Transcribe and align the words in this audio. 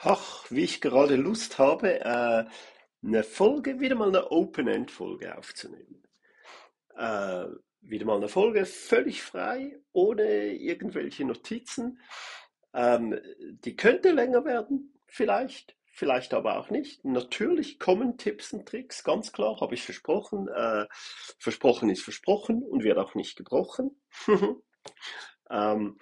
Ach, 0.00 0.48
wie 0.50 0.62
ich 0.62 0.80
gerade 0.80 1.16
Lust 1.16 1.58
habe, 1.58 2.00
äh, 2.00 2.44
eine 3.02 3.24
Folge, 3.24 3.80
wieder 3.80 3.96
mal 3.96 4.08
eine 4.08 4.30
Open-End-Folge 4.30 5.36
aufzunehmen. 5.36 6.04
Äh, 6.96 7.46
wieder 7.80 8.06
mal 8.06 8.16
eine 8.16 8.28
Folge 8.28 8.64
völlig 8.64 9.22
frei, 9.22 9.80
ohne 9.92 10.52
irgendwelche 10.54 11.24
Notizen. 11.24 11.98
Ähm, 12.72 13.18
die 13.40 13.74
könnte 13.74 14.12
länger 14.12 14.44
werden, 14.44 14.94
vielleicht, 15.06 15.76
vielleicht 15.86 16.32
aber 16.32 16.58
auch 16.60 16.70
nicht. 16.70 17.04
Natürlich 17.04 17.80
kommen 17.80 18.18
Tipps 18.18 18.52
und 18.52 18.66
Tricks, 18.68 19.02
ganz 19.02 19.32
klar, 19.32 19.60
habe 19.60 19.74
ich 19.74 19.82
versprochen. 19.82 20.46
Äh, 20.46 20.86
versprochen 21.40 21.90
ist 21.90 22.04
versprochen 22.04 22.62
und 22.62 22.84
wird 22.84 22.98
auch 22.98 23.16
nicht 23.16 23.36
gebrochen. 23.36 24.00
ähm, 25.50 25.98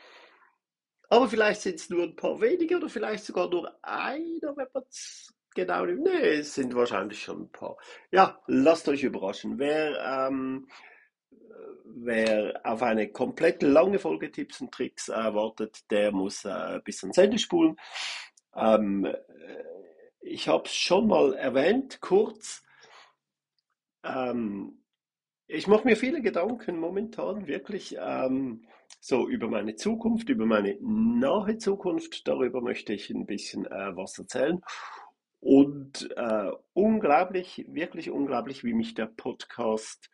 aber 1.08 1.28
vielleicht 1.28 1.62
sind 1.62 1.76
es 1.76 1.90
nur 1.90 2.04
ein 2.04 2.16
paar 2.16 2.40
wenige 2.40 2.76
oder 2.76 2.88
vielleicht 2.88 3.24
sogar 3.24 3.48
nur 3.48 3.72
einer, 3.82 4.56
wenn 4.56 4.66
man 4.72 4.82
es 4.88 5.34
genau 5.54 5.84
nimmt. 5.84 6.04
Nee, 6.04 6.38
es 6.38 6.54
sind 6.54 6.74
wahrscheinlich 6.74 7.22
schon 7.22 7.42
ein 7.42 7.52
paar. 7.52 7.76
Ja, 8.10 8.40
lasst 8.46 8.88
euch 8.88 9.02
überraschen. 9.02 9.58
Wer, 9.58 10.28
ähm, 10.28 10.68
wer 11.84 12.60
auf 12.64 12.82
eine 12.82 13.08
komplett 13.08 13.62
lange 13.62 13.98
Folge 13.98 14.30
Tipps 14.30 14.60
und 14.60 14.72
Tricks 14.72 15.08
erwartet, 15.08 15.90
der 15.90 16.12
muss 16.12 16.44
äh, 16.44 16.80
bis 16.84 17.02
ans 17.02 17.18
Ende 17.18 17.38
spulen. 17.38 17.76
Ähm, 18.54 19.04
äh, 19.04 19.14
ich 20.20 20.48
habe 20.48 20.64
es 20.64 20.74
schon 20.74 21.06
mal 21.06 21.34
erwähnt, 21.34 22.00
kurz. 22.00 22.62
Ähm, 24.02 24.82
ich 25.46 25.68
mache 25.68 25.86
mir 25.86 25.96
viele 25.96 26.20
Gedanken 26.20 26.78
momentan, 26.80 27.46
wirklich. 27.46 27.96
Ähm, 27.98 28.66
so 29.00 29.28
über 29.28 29.48
meine 29.48 29.76
Zukunft, 29.76 30.28
über 30.28 30.46
meine 30.46 30.76
nahe 30.80 31.58
Zukunft. 31.58 32.26
Darüber 32.26 32.60
möchte 32.60 32.92
ich 32.92 33.10
ein 33.10 33.26
bisschen 33.26 33.66
äh, 33.66 33.96
was 33.96 34.18
erzählen. 34.18 34.60
Und 35.40 36.10
äh, 36.16 36.50
unglaublich, 36.72 37.66
wirklich 37.68 38.10
unglaublich, 38.10 38.64
wie 38.64 38.74
mich 38.74 38.94
der 38.94 39.06
Podcast 39.06 40.10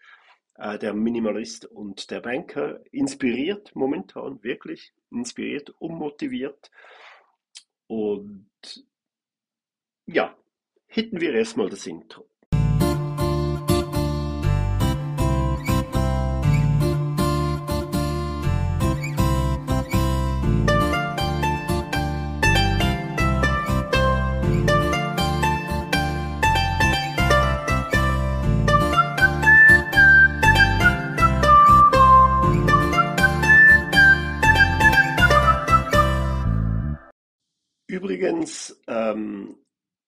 äh, 0.57 0.79
der 0.79 0.95
Minimalist 0.95 1.65
und 1.67 2.11
der 2.11 2.21
Banker 2.21 2.81
inspiriert 2.91 3.75
momentan, 3.75 4.43
wirklich 4.43 4.93
inspiriert 5.11 5.71
und 5.79 5.95
motiviert. 5.95 6.71
Und 7.87 8.51
ja, 10.07 10.37
hitten 10.87 11.21
wir 11.21 11.35
erstmal 11.35 11.71
das 11.71 11.87
Intro. 11.87 12.29
Übrigens, 38.03 38.83
ähm, 38.89 39.59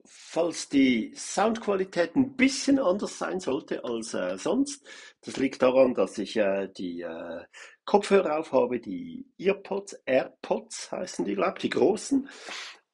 falls 0.04 0.68
die 0.68 1.12
Soundqualität 1.14 2.16
ein 2.16 2.34
bisschen 2.34 2.80
anders 2.80 3.18
sein 3.18 3.38
sollte 3.38 3.84
als 3.84 4.14
äh, 4.14 4.36
sonst, 4.36 4.84
das 5.20 5.36
liegt 5.36 5.62
daran, 5.62 5.94
dass 5.94 6.18
ich 6.18 6.36
äh, 6.36 6.66
die 6.76 7.02
äh, 7.02 7.44
Kopfhörer 7.84 8.40
aufhabe, 8.40 8.80
die 8.80 9.28
Earpods, 9.38 9.92
AirPods 10.06 10.90
heißen 10.90 11.24
die, 11.24 11.36
glaube 11.36 11.58
ich, 11.58 11.62
die 11.62 11.70
großen. 11.70 12.28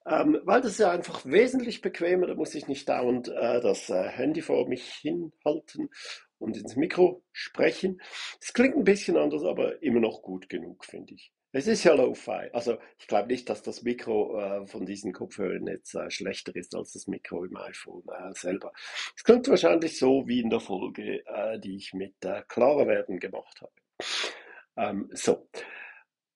Ähm, 0.05 0.39
weil 0.45 0.61
das 0.61 0.73
ist 0.73 0.83
einfach 0.83 1.25
wesentlich 1.25 1.81
bequemer, 1.81 2.27
da 2.27 2.35
muss 2.35 2.55
ich 2.55 2.69
nicht 2.69 2.87
dauernd 2.87 3.29
äh, 3.29 3.63
das 3.63 3.89
äh, 3.89 4.03
Handy 4.07 4.43
vor 4.43 4.69
mich 4.69 4.85
hinhalten 4.85 5.89
und 6.37 6.59
ins 6.59 6.77
Mikro 6.77 7.23
sprechen. 7.33 8.03
Es 8.39 8.53
klingt 8.53 8.77
ein 8.77 8.85
bisschen 8.85 9.17
anders, 9.17 9.45
aber 9.45 9.83
immer 9.83 10.01
noch 10.01 10.21
gut 10.21 10.51
genug, 10.51 10.85
finde 10.85 11.15
ich. 11.15 11.33
Es 11.53 11.67
ist 11.67 11.83
ja 11.83 11.95
Lo-Fi. 11.95 12.51
Also 12.53 12.79
ich 12.99 13.09
glaube 13.09 13.29
nicht, 13.29 13.49
dass 13.49 13.63
das 13.63 13.83
Mikro 13.83 14.39
äh, 14.39 14.67
von 14.67 14.87
diesen 14.87 15.13
Kopfhörern 15.13 15.67
jetzt 15.67 15.95
äh, 15.95 16.09
schlechter 16.11 16.55
ist 16.55 16.75
als 16.77 16.93
das 16.93 17.09
Mikro 17.09 17.45
im 17.45 17.57
iPhone 17.57 18.05
äh, 18.09 18.33
selber. 18.35 18.73
Es 19.17 19.25
klingt 19.25 19.49
wahrscheinlich 19.49 19.99
so 19.99 20.29
wie 20.29 20.41
in 20.41 20.51
der 20.51 20.61
Folge, 20.61 21.25
äh, 21.27 21.59
die 21.59 21.77
ich 21.77 21.93
mit 21.93 22.15
äh, 22.25 22.43
Klarer 22.47 22.87
werden 22.87 23.19
gemacht 23.19 23.61
habe. 23.63 23.73
Ähm, 24.77 25.11
so. 25.13 25.49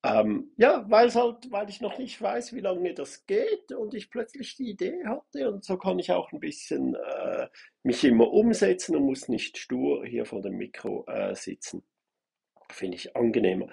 Ähm, 0.03 0.53
ja, 0.59 0.85
weil 0.91 1.15
halt, 1.15 1.51
weil 1.51 1.71
ich 1.71 1.81
noch 1.81 1.97
nicht 1.97 2.21
weiß, 2.21 2.53
wie 2.53 2.61
lange 2.61 2.93
das 2.93 3.25
geht 3.27 3.73
und 3.73 3.95
ich 3.95 4.11
plötzlich 4.11 4.57
die 4.57 4.71
Idee 4.71 5.05
hatte 5.07 5.51
und 5.51 5.65
so 5.65 5.79
kann 5.79 5.99
ich 5.99 6.11
auch 6.11 6.31
ein 6.33 6.41
bisschen 6.41 6.95
äh, 6.95 7.49
mich 7.85 8.05
immer 8.05 8.31
umsetzen 8.31 8.97
und 8.97 9.05
muss 9.05 9.29
nicht 9.29 9.57
stur 9.59 10.05
hier 10.05 10.27
vor 10.27 10.43
dem 10.43 10.57
Mikro 10.57 11.07
sitzen. 11.35 11.85
Finde 12.71 12.97
ich 12.97 13.17
angenehmer. 13.17 13.69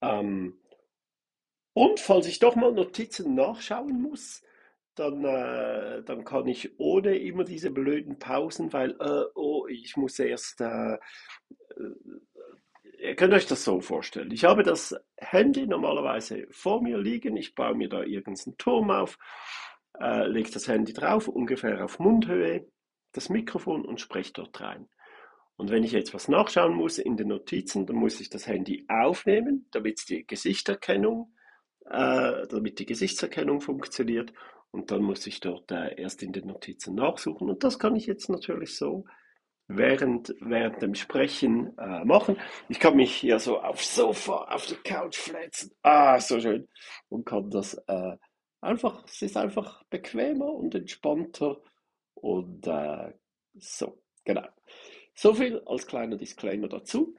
Ähm, 0.00 0.58
und 1.74 2.00
falls 2.00 2.26
ich 2.26 2.38
doch 2.40 2.56
mal 2.56 2.72
Notizen 2.72 3.34
nachschauen 3.34 4.02
muss, 4.02 4.42
dann, 4.96 5.24
äh, 5.24 6.02
dann 6.02 6.24
kann 6.24 6.48
ich 6.48 6.78
ohne 6.78 7.16
immer 7.16 7.44
diese 7.44 7.70
blöden 7.70 8.18
Pausen, 8.18 8.72
weil, 8.72 8.92
äh, 9.00 9.24
oh, 9.34 9.66
ich 9.68 9.96
muss 9.96 10.18
erst, 10.18 10.60
äh, 10.60 10.94
äh, 10.94 10.98
ihr 13.00 13.14
könnt 13.16 13.32
euch 13.32 13.46
das 13.46 13.64
so 13.64 13.80
vorstellen. 13.80 14.32
Ich 14.32 14.44
habe 14.44 14.62
das 14.64 14.94
Handy 15.16 15.66
normalerweise 15.66 16.46
vor 16.50 16.82
mir 16.82 16.98
liegen, 16.98 17.36
ich 17.36 17.54
baue 17.54 17.74
mir 17.76 17.88
da 17.88 18.02
irgendeinen 18.02 18.58
Turm 18.58 18.90
auf, 18.90 19.18
äh, 20.00 20.26
lege 20.26 20.50
das 20.50 20.66
Handy 20.68 20.92
drauf, 20.92 21.28
ungefähr 21.28 21.84
auf 21.84 21.98
Mundhöhe, 22.00 22.66
das 23.12 23.28
Mikrofon 23.28 23.84
und 23.84 24.00
spreche 24.00 24.32
dort 24.32 24.60
rein. 24.60 24.88
Und 25.58 25.70
wenn 25.70 25.82
ich 25.82 25.90
jetzt 25.90 26.14
was 26.14 26.28
nachschauen 26.28 26.72
muss 26.72 26.98
in 26.98 27.16
den 27.16 27.28
Notizen, 27.28 27.84
dann 27.84 27.96
muss 27.96 28.20
ich 28.20 28.30
das 28.30 28.46
Handy 28.46 28.86
aufnehmen, 28.88 29.66
damit 29.72 30.08
die 30.08 30.24
Gesichterkennung, 30.24 31.34
äh, 31.84 32.46
damit 32.48 32.78
die 32.78 32.86
Gesichtserkennung 32.86 33.60
funktioniert. 33.60 34.32
Und 34.70 34.92
dann 34.92 35.02
muss 35.02 35.26
ich 35.26 35.40
dort 35.40 35.72
äh, 35.72 36.00
erst 36.00 36.22
in 36.22 36.32
den 36.32 36.46
Notizen 36.46 36.94
nachsuchen. 36.94 37.50
Und 37.50 37.64
das 37.64 37.80
kann 37.80 37.96
ich 37.96 38.06
jetzt 38.06 38.28
natürlich 38.28 38.76
so 38.76 39.04
während, 39.66 40.32
während 40.40 40.80
dem 40.80 40.94
Sprechen 40.94 41.76
äh, 41.76 42.04
machen. 42.04 42.36
Ich 42.68 42.78
kann 42.78 42.94
mich 42.94 43.12
hier 43.16 43.40
so 43.40 43.60
aufs 43.60 43.96
Sofa, 43.96 44.44
auf 44.52 44.66
die 44.66 44.76
Couch 44.76 45.16
flätzen. 45.16 45.72
Ah, 45.82 46.20
so 46.20 46.38
schön. 46.40 46.68
Und 47.08 47.26
kann 47.26 47.50
das 47.50 47.74
äh, 47.88 48.16
einfach, 48.60 49.04
es 49.06 49.22
ist 49.22 49.36
einfach 49.36 49.82
bequemer 49.90 50.52
und 50.52 50.76
entspannter. 50.76 51.60
Und 52.14 52.64
äh, 52.68 53.12
so, 53.54 54.00
genau. 54.24 54.46
So 55.20 55.34
viel 55.34 55.60
als 55.66 55.88
kleiner 55.88 56.16
Disclaimer 56.16 56.68
dazu. 56.68 57.16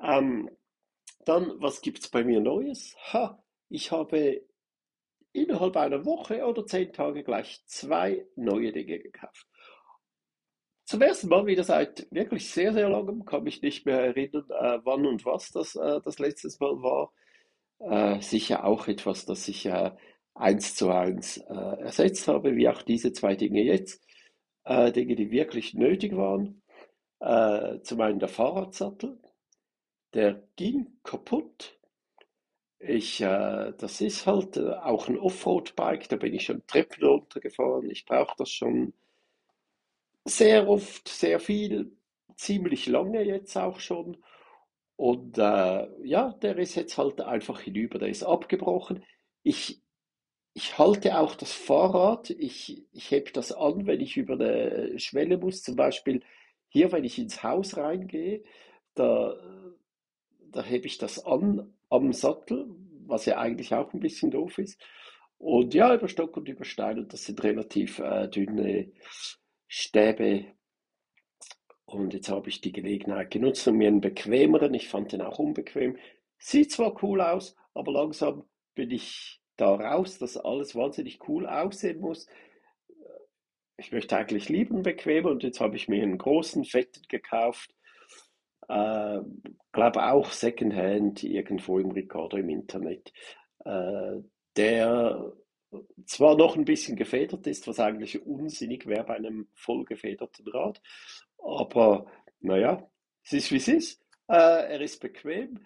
Ähm, 0.00 0.48
dann, 1.24 1.60
was 1.60 1.80
gibt 1.80 1.98
es 1.98 2.08
bei 2.08 2.22
mir 2.22 2.38
Neues? 2.40 2.94
Ha, 3.12 3.42
ich 3.68 3.90
habe 3.90 4.46
innerhalb 5.32 5.76
einer 5.76 6.04
Woche 6.04 6.46
oder 6.46 6.64
zehn 6.64 6.92
Tage 6.92 7.24
gleich 7.24 7.60
zwei 7.66 8.24
neue 8.36 8.70
Dinge 8.70 9.00
gekauft. 9.00 9.48
Zum 10.84 11.02
ersten 11.02 11.26
Mal 11.30 11.44
wieder 11.46 11.64
seit 11.64 12.06
wirklich 12.12 12.48
sehr, 12.48 12.72
sehr 12.72 12.88
langem, 12.88 13.24
kann 13.24 13.42
mich 13.42 13.60
nicht 13.60 13.86
mehr 13.86 13.98
erinnern, 13.98 14.46
äh, 14.48 14.78
wann 14.84 15.04
und 15.04 15.26
was 15.26 15.50
das, 15.50 15.74
äh, 15.74 16.00
das 16.04 16.20
letztes 16.20 16.60
Mal 16.60 16.80
war. 16.80 17.12
Äh, 17.80 18.20
sicher 18.20 18.64
auch 18.64 18.86
etwas, 18.86 19.26
das 19.26 19.48
ich 19.48 19.66
äh, 19.66 19.90
eins 20.34 20.76
zu 20.76 20.92
eins 20.92 21.38
äh, 21.38 21.80
ersetzt 21.80 22.28
habe, 22.28 22.54
wie 22.54 22.68
auch 22.68 22.82
diese 22.82 23.12
zwei 23.12 23.34
Dinge 23.34 23.64
jetzt. 23.64 24.06
Äh, 24.62 24.92
Dinge, 24.92 25.16
die 25.16 25.32
wirklich 25.32 25.74
nötig 25.74 26.16
waren. 26.16 26.61
Äh, 27.22 27.80
zum 27.82 28.00
einen 28.00 28.18
der 28.18 28.28
Fahrradsattel, 28.28 29.18
der 30.14 30.42
ging 30.56 30.98
kaputt. 31.04 31.78
Ich, 32.80 33.20
äh, 33.20 33.72
das 33.78 34.00
ist 34.00 34.26
halt 34.26 34.56
äh, 34.56 34.70
auch 34.74 35.08
ein 35.08 35.18
Offroad-Bike, 35.18 36.08
da 36.08 36.16
bin 36.16 36.34
ich 36.34 36.44
schon 36.46 36.66
Treppen 36.66 37.04
runtergefahren. 37.06 37.88
Ich 37.90 38.04
brauche 38.06 38.34
das 38.38 38.50
schon 38.50 38.92
sehr 40.24 40.68
oft, 40.68 41.08
sehr 41.08 41.40
viel, 41.40 41.92
ziemlich 42.36 42.86
lange 42.86 43.22
jetzt 43.22 43.56
auch 43.56 43.80
schon. 43.80 44.18
Und 44.96 45.38
äh, 45.38 45.88
ja, 46.06 46.32
der 46.42 46.58
ist 46.58 46.74
jetzt 46.76 46.98
halt 46.98 47.20
einfach 47.20 47.60
hinüber, 47.60 47.98
der 47.98 48.08
ist 48.08 48.22
abgebrochen. 48.24 49.04
Ich, 49.42 49.82
ich 50.54 50.78
halte 50.78 51.18
auch 51.18 51.34
das 51.36 51.52
Fahrrad, 51.52 52.30
ich, 52.30 52.84
ich 52.92 53.10
hebe 53.10 53.32
das 53.32 53.52
an, 53.52 53.86
wenn 53.86 54.00
ich 54.00 54.16
über 54.16 54.34
eine 54.34 54.98
Schwelle 54.98 55.38
muss, 55.38 55.62
zum 55.62 55.76
Beispiel 55.76 56.22
hier, 56.72 56.90
wenn 56.90 57.04
ich 57.04 57.18
ins 57.18 57.42
Haus 57.42 57.76
reingehe, 57.76 58.42
da, 58.94 59.36
da 60.50 60.62
hebe 60.62 60.86
ich 60.86 60.96
das 60.96 61.24
an 61.24 61.74
am 61.90 62.12
Sattel, 62.14 62.66
was 63.06 63.26
ja 63.26 63.36
eigentlich 63.38 63.74
auch 63.74 63.92
ein 63.92 64.00
bisschen 64.00 64.30
doof 64.30 64.56
ist. 64.56 64.80
Und 65.36 65.74
ja, 65.74 65.94
über 65.94 66.08
Stock 66.08 66.34
und 66.36 66.48
über 66.48 66.64
Stein, 66.64 66.98
und 66.98 67.12
das 67.12 67.24
sind 67.24 67.42
relativ 67.44 67.98
äh, 67.98 68.26
dünne 68.28 68.90
Stäbe. 69.66 70.46
Und 71.84 72.14
jetzt 72.14 72.30
habe 72.30 72.48
ich 72.48 72.62
die 72.62 72.72
Gelegenheit 72.72 73.30
genutzt 73.30 73.68
und 73.68 73.76
mir 73.76 73.88
einen 73.88 74.00
bequemeren, 74.00 74.72
ich 74.72 74.88
fand 74.88 75.12
den 75.12 75.20
auch 75.20 75.38
unbequem. 75.38 75.98
Sieht 76.38 76.72
zwar 76.72 77.02
cool 77.02 77.20
aus, 77.20 77.54
aber 77.74 77.92
langsam 77.92 78.44
bin 78.74 78.90
ich 78.90 79.42
daraus, 79.58 80.16
dass 80.18 80.38
alles 80.38 80.74
wahnsinnig 80.74 81.28
cool 81.28 81.46
aussehen 81.46 82.00
muss. 82.00 82.26
Ich 83.76 83.92
möchte 83.92 84.16
eigentlich 84.16 84.48
lieber 84.48 84.76
bequem 84.80 85.26
und 85.26 85.42
jetzt 85.42 85.60
habe 85.60 85.76
ich 85.76 85.88
mir 85.88 86.02
einen 86.02 86.18
großen, 86.18 86.64
fetten 86.64 87.02
gekauft. 87.08 87.74
Äh, 88.68 89.20
glaube 89.72 90.04
auch 90.04 90.30
Secondhand 90.30 91.22
irgendwo 91.22 91.78
im 91.78 91.90
Rekorder 91.90 92.38
im 92.38 92.48
Internet. 92.50 93.12
Äh, 93.64 94.20
der 94.56 95.32
zwar 96.06 96.36
noch 96.36 96.56
ein 96.56 96.64
bisschen 96.64 96.96
gefedert 96.96 97.46
ist, 97.46 97.66
was 97.66 97.80
eigentlich 97.80 98.24
unsinnig 98.26 98.86
wäre 98.86 99.04
bei 99.04 99.16
einem 99.16 99.48
vollgefederten 99.54 100.46
Rad, 100.48 100.80
aber 101.38 102.06
naja, 102.40 102.88
es 103.24 103.32
ist 103.32 103.52
wie 103.52 103.56
es 103.56 103.68
ist. 103.68 104.02
Äh, 104.28 104.34
er 104.72 104.80
ist 104.80 105.00
bequem. 105.00 105.60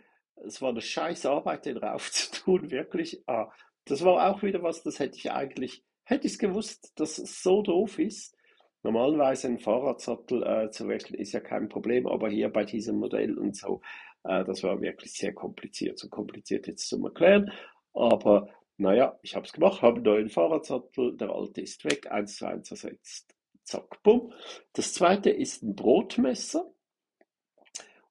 Es 0.45 0.61
war 0.61 0.71
eine 0.71 0.81
scheiß 0.81 1.27
Arbeit, 1.27 1.67
den 1.67 1.79
raufzutun, 1.79 2.71
wirklich. 2.71 3.23
Ah, 3.27 3.51
das 3.85 4.05
war 4.05 4.31
auch 4.31 4.43
wieder 4.43 4.63
was, 4.63 4.83
das 4.83 4.99
hätte 4.99 5.17
ich 5.17 5.31
eigentlich, 5.33 5.85
hätte 6.07 6.27
ich 6.27 6.35
es 6.35 6.39
gewusst, 6.39 6.93
dass 6.99 7.19
es 7.19 7.43
so 7.43 7.63
doof 7.63 7.99
ist. 7.99 8.35
Normalerweise 8.83 9.49
ein 9.49 9.59
Fahrradsattel 9.59 10.43
äh, 10.43 10.71
zu 10.71 10.89
wechseln 10.89 11.17
ist 11.17 11.33
ja 11.33 11.41
kein 11.41 11.69
Problem, 11.69 12.07
aber 12.07 12.31
hier 12.31 12.49
bei 12.49 12.65
diesem 12.65 12.99
Modell 12.99 13.37
und 13.37 13.57
so, 13.57 13.83
äh, 14.23 14.45
das 14.45 14.63
war 14.63 14.81
wirklich 14.81 15.13
sehr 15.13 15.35
kompliziert. 15.35 15.99
So 15.99 16.09
kompliziert 16.09 16.69
jetzt 16.69 16.89
zum 16.89 17.05
Erklären. 17.05 17.51
Aber 17.93 18.49
naja, 18.77 19.19
ich 19.23 19.35
habe 19.35 19.45
es 19.45 19.53
gemacht, 19.53 19.83
habe 19.83 19.97
einen 19.97 20.05
neuen 20.05 20.29
Fahrradsattel, 20.29 21.17
der 21.17 21.31
alte 21.31 21.61
ist 21.61 21.85
weg, 21.85 22.11
eins 22.11 22.37
zu 22.37 22.47
eins 22.47 22.71
ersetzt. 22.71 23.35
Zack, 23.65 24.01
bumm. 24.05 24.33
Das 24.75 24.95
zweite 24.95 25.31
ist 25.31 25.65
ein 25.65 25.75
Brotmesser. 25.75 26.71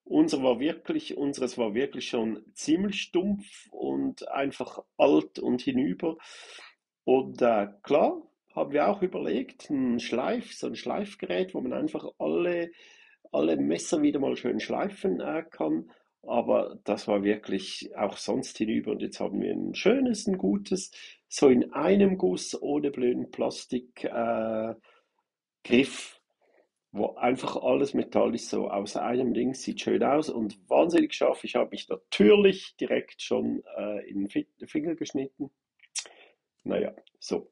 Unser 0.04 0.44
war 0.44 0.60
wirklich, 0.60 1.18
unseres 1.18 1.58
war 1.58 1.74
wirklich 1.74 2.10
schon 2.10 2.44
ziemlich 2.54 3.02
stumpf 3.02 3.68
und 3.72 4.28
einfach 4.28 4.84
alt 4.98 5.40
und 5.40 5.62
hinüber. 5.62 6.18
Und 7.06 7.42
äh, 7.42 7.68
klar, 7.84 8.22
haben 8.56 8.72
wir 8.72 8.88
auch 8.90 9.02
überlegt, 9.02 9.70
ein 9.70 10.00
Schleif, 10.00 10.54
so 10.54 10.68
ein 10.68 10.76
Schleifgerät, 10.76 11.54
wo 11.54 11.62
man 11.62 11.74
einfach 11.74 12.06
alle, 12.18 12.72
alle 13.32 13.58
Messer 13.58 14.02
wieder 14.02 14.20
mal 14.20 14.36
schön 14.36 14.60
schleifen 14.60 15.20
äh, 15.20 15.44
kann. 15.50 15.92
Aber 16.24 16.80
das 16.84 17.08
war 17.08 17.24
wirklich 17.24 17.92
auch 17.96 18.18
sonst 18.18 18.58
hinüber. 18.58 18.92
Und 18.92 19.02
jetzt 19.02 19.20
haben 19.20 19.40
wir 19.42 19.54
ein 19.54 19.76
schönes, 19.76 20.26
ein 20.26 20.38
gutes, 20.38 20.92
so 21.28 21.50
in 21.50 21.74
einem 21.74 22.18
Guss, 22.18 22.60
ohne 22.60 22.90
blöden 22.90 23.30
Plastikgriff, 23.30 24.76
äh, 25.64 25.96
wo 26.92 27.16
einfach 27.16 27.58
alles 27.58 27.94
Metall 27.94 28.34
ist, 28.34 28.50
so 28.50 28.70
aus 28.70 28.96
einem 28.96 29.34
Ding, 29.34 29.54
sieht 29.54 29.82
schön 29.82 30.02
aus 30.02 30.30
und 30.30 30.58
wahnsinnig 30.70 31.14
scharf. 31.14 31.44
Ich 31.44 31.56
habe 31.56 31.70
mich 31.72 31.88
natürlich 31.90 32.76
direkt 32.78 33.22
schon 33.22 33.62
äh, 33.78 34.10
in 34.10 34.28
den 34.28 34.68
Finger 34.68 34.96
geschnitten. 34.96 35.52
Naja, 36.66 36.94
so. 37.20 37.50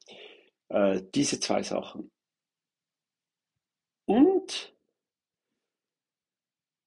Äh, 0.68 1.02
diese 1.14 1.40
zwei 1.40 1.62
Sachen. 1.62 2.10
Und 4.06 4.74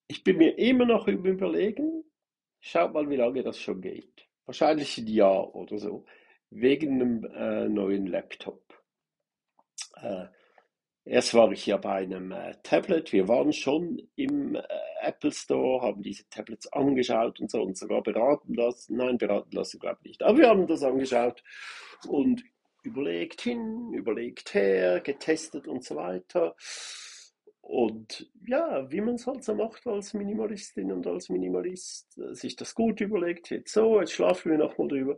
ich 0.07 0.23
bin 0.23 0.37
mir 0.37 0.57
immer 0.57 0.85
noch 0.85 1.07
Überlegen, 1.07 2.03
schaut 2.59 2.93
mal, 2.93 3.09
wie 3.09 3.15
lange 3.15 3.43
das 3.43 3.59
schon 3.59 3.81
geht. 3.81 4.27
Wahrscheinlich 4.45 4.97
ein 4.97 5.07
Jahr 5.07 5.55
oder 5.55 5.77
so, 5.79 6.05
wegen 6.49 7.01
einem 7.01 7.23
äh, 7.25 7.67
neuen 7.67 8.07
Laptop. 8.07 8.61
Äh, 9.95 10.27
erst 11.03 11.33
war 11.33 11.51
ich 11.51 11.65
ja 11.65 11.77
bei 11.77 12.03
einem 12.03 12.31
äh, 12.31 12.55
Tablet, 12.63 13.11
wir 13.11 13.27
waren 13.27 13.51
schon 13.51 14.01
im 14.15 14.55
äh, 14.55 14.63
Apple 15.01 15.31
Store, 15.31 15.81
haben 15.81 16.01
diese 16.03 16.27
Tablets 16.29 16.71
angeschaut 16.71 17.39
und 17.39 17.49
so 17.49 17.61
und 17.61 17.77
sogar 17.77 18.03
beraten 18.03 18.53
lassen. 18.53 18.97
Nein, 18.97 19.17
beraten 19.17 19.55
lassen 19.55 19.79
glaube 19.79 19.99
ich 20.03 20.09
nicht, 20.11 20.23
aber 20.23 20.37
wir 20.37 20.49
haben 20.49 20.67
das 20.67 20.83
angeschaut 20.83 21.43
und 22.07 22.43
überlegt 22.83 23.41
hin, 23.41 23.93
überlegt 23.93 24.53
her, 24.53 25.01
getestet 25.01 25.67
und 25.67 25.83
so 25.83 25.95
weiter. 25.95 26.55
Und 27.67 28.31
ja, 28.47 28.89
wie 28.89 29.01
man 29.01 29.15
es 29.15 29.27
halt 29.27 29.43
so 29.43 29.53
macht 29.53 29.85
als 29.87 30.13
Minimalistin 30.13 30.89
und 30.89 31.05
als 31.05 31.27
Minimalist, 31.27 32.17
äh, 32.17 32.33
sich 32.33 32.55
das 32.55 32.73
gut 32.73 33.01
überlegt, 33.01 33.49
jetzt 33.49 33.73
so, 33.73 33.99
jetzt 33.99 34.13
schlafen 34.13 34.51
wir 34.51 34.57
nochmal 34.57 34.87
drüber. 34.87 35.17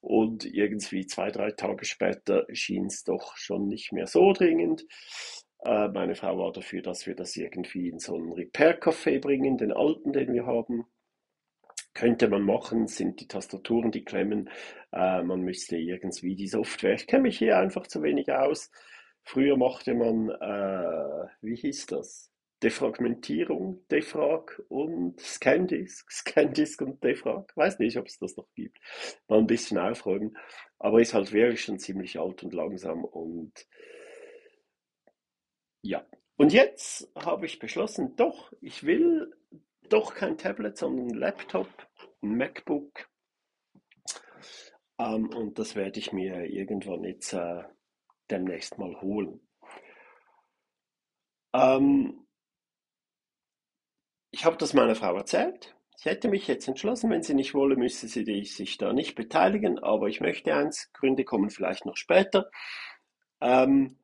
Und 0.00 0.44
irgendwie 0.44 1.04
zwei, 1.06 1.32
drei 1.32 1.50
Tage 1.50 1.84
später 1.84 2.46
schien 2.52 2.86
es 2.86 3.02
doch 3.02 3.36
schon 3.36 3.66
nicht 3.66 3.92
mehr 3.92 4.06
so 4.06 4.32
dringend. 4.32 4.86
Äh, 5.64 5.88
meine 5.88 6.14
Frau 6.14 6.38
war 6.38 6.52
dafür, 6.52 6.80
dass 6.80 7.08
wir 7.08 7.16
das 7.16 7.34
irgendwie 7.36 7.88
in 7.88 7.98
so 7.98 8.14
einen 8.14 8.32
Repair-Café 8.32 9.20
bringen, 9.20 9.58
den 9.58 9.72
alten, 9.72 10.12
den 10.12 10.32
wir 10.32 10.46
haben. 10.46 10.86
Könnte 11.94 12.28
man 12.28 12.42
machen, 12.42 12.86
sind 12.86 13.20
die 13.20 13.28
Tastaturen, 13.28 13.90
die 13.90 14.04
klemmen. 14.04 14.48
Äh, 14.92 15.22
man 15.22 15.40
müsste 15.40 15.76
irgendwie 15.76 16.36
die 16.36 16.48
Software. 16.48 16.94
Ich 16.94 17.06
kenne 17.06 17.24
mich 17.24 17.38
hier 17.38 17.58
einfach 17.58 17.86
zu 17.86 18.02
wenig 18.02 18.30
aus. 18.32 18.70
Früher 19.24 19.56
machte 19.56 19.94
man, 19.94 20.30
äh, 20.30 21.28
wie 21.42 21.56
hieß 21.56 21.86
das? 21.86 22.30
Defragmentierung, 22.62 23.86
Defrag 23.90 24.62
und 24.68 25.18
Scandisk, 25.20 26.10
Scandisk 26.12 26.82
und 26.82 27.02
Defrag. 27.02 27.52
Weiß 27.56 27.78
nicht, 27.78 27.96
ob 27.96 28.06
es 28.06 28.18
das 28.18 28.36
noch 28.36 28.48
gibt. 28.54 28.78
Mal 29.28 29.38
ein 29.38 29.46
bisschen 29.46 29.78
aufräumen. 29.78 30.36
Aber 30.78 31.00
ist 31.00 31.14
halt 31.14 31.32
wirklich 31.32 31.62
schon 31.62 31.78
ziemlich 31.78 32.18
alt 32.18 32.42
und 32.42 32.54
langsam 32.54 33.04
und 33.04 33.66
ja. 35.82 36.04
Und 36.36 36.52
jetzt 36.52 37.10
habe 37.14 37.46
ich 37.46 37.58
beschlossen, 37.58 38.16
doch, 38.16 38.52
ich 38.60 38.84
will 38.84 39.30
doch 39.92 40.14
kein 40.14 40.38
Tablet, 40.38 40.78
sondern 40.78 41.08
ein 41.08 41.14
Laptop, 41.14 41.68
ein 42.22 42.36
MacBook. 42.36 43.08
Ähm, 44.98 45.30
und 45.34 45.58
das 45.58 45.74
werde 45.74 45.98
ich 45.98 46.12
mir 46.12 46.44
irgendwann 46.44 47.04
jetzt 47.04 47.32
äh, 47.32 47.64
demnächst 48.30 48.78
mal 48.78 49.00
holen. 49.00 49.40
Ähm, 51.52 52.26
ich 54.30 54.44
habe 54.44 54.56
das 54.56 54.74
meiner 54.74 54.94
Frau 54.94 55.16
erzählt. 55.16 55.74
Ich 55.98 56.04
hätte 56.06 56.28
mich 56.28 56.46
jetzt 56.46 56.66
entschlossen, 56.66 57.10
wenn 57.10 57.22
sie 57.22 57.34
nicht 57.34 57.52
wolle, 57.52 57.76
müsste 57.76 58.08
sie 58.08 58.44
sich 58.44 58.78
da 58.78 58.92
nicht 58.92 59.16
beteiligen, 59.16 59.78
aber 59.78 60.08
ich 60.08 60.20
möchte 60.20 60.54
eins. 60.54 60.90
Gründe 60.92 61.24
kommen 61.24 61.50
vielleicht 61.50 61.84
noch 61.84 61.96
später. 61.96 62.50
Ähm, 63.40 63.98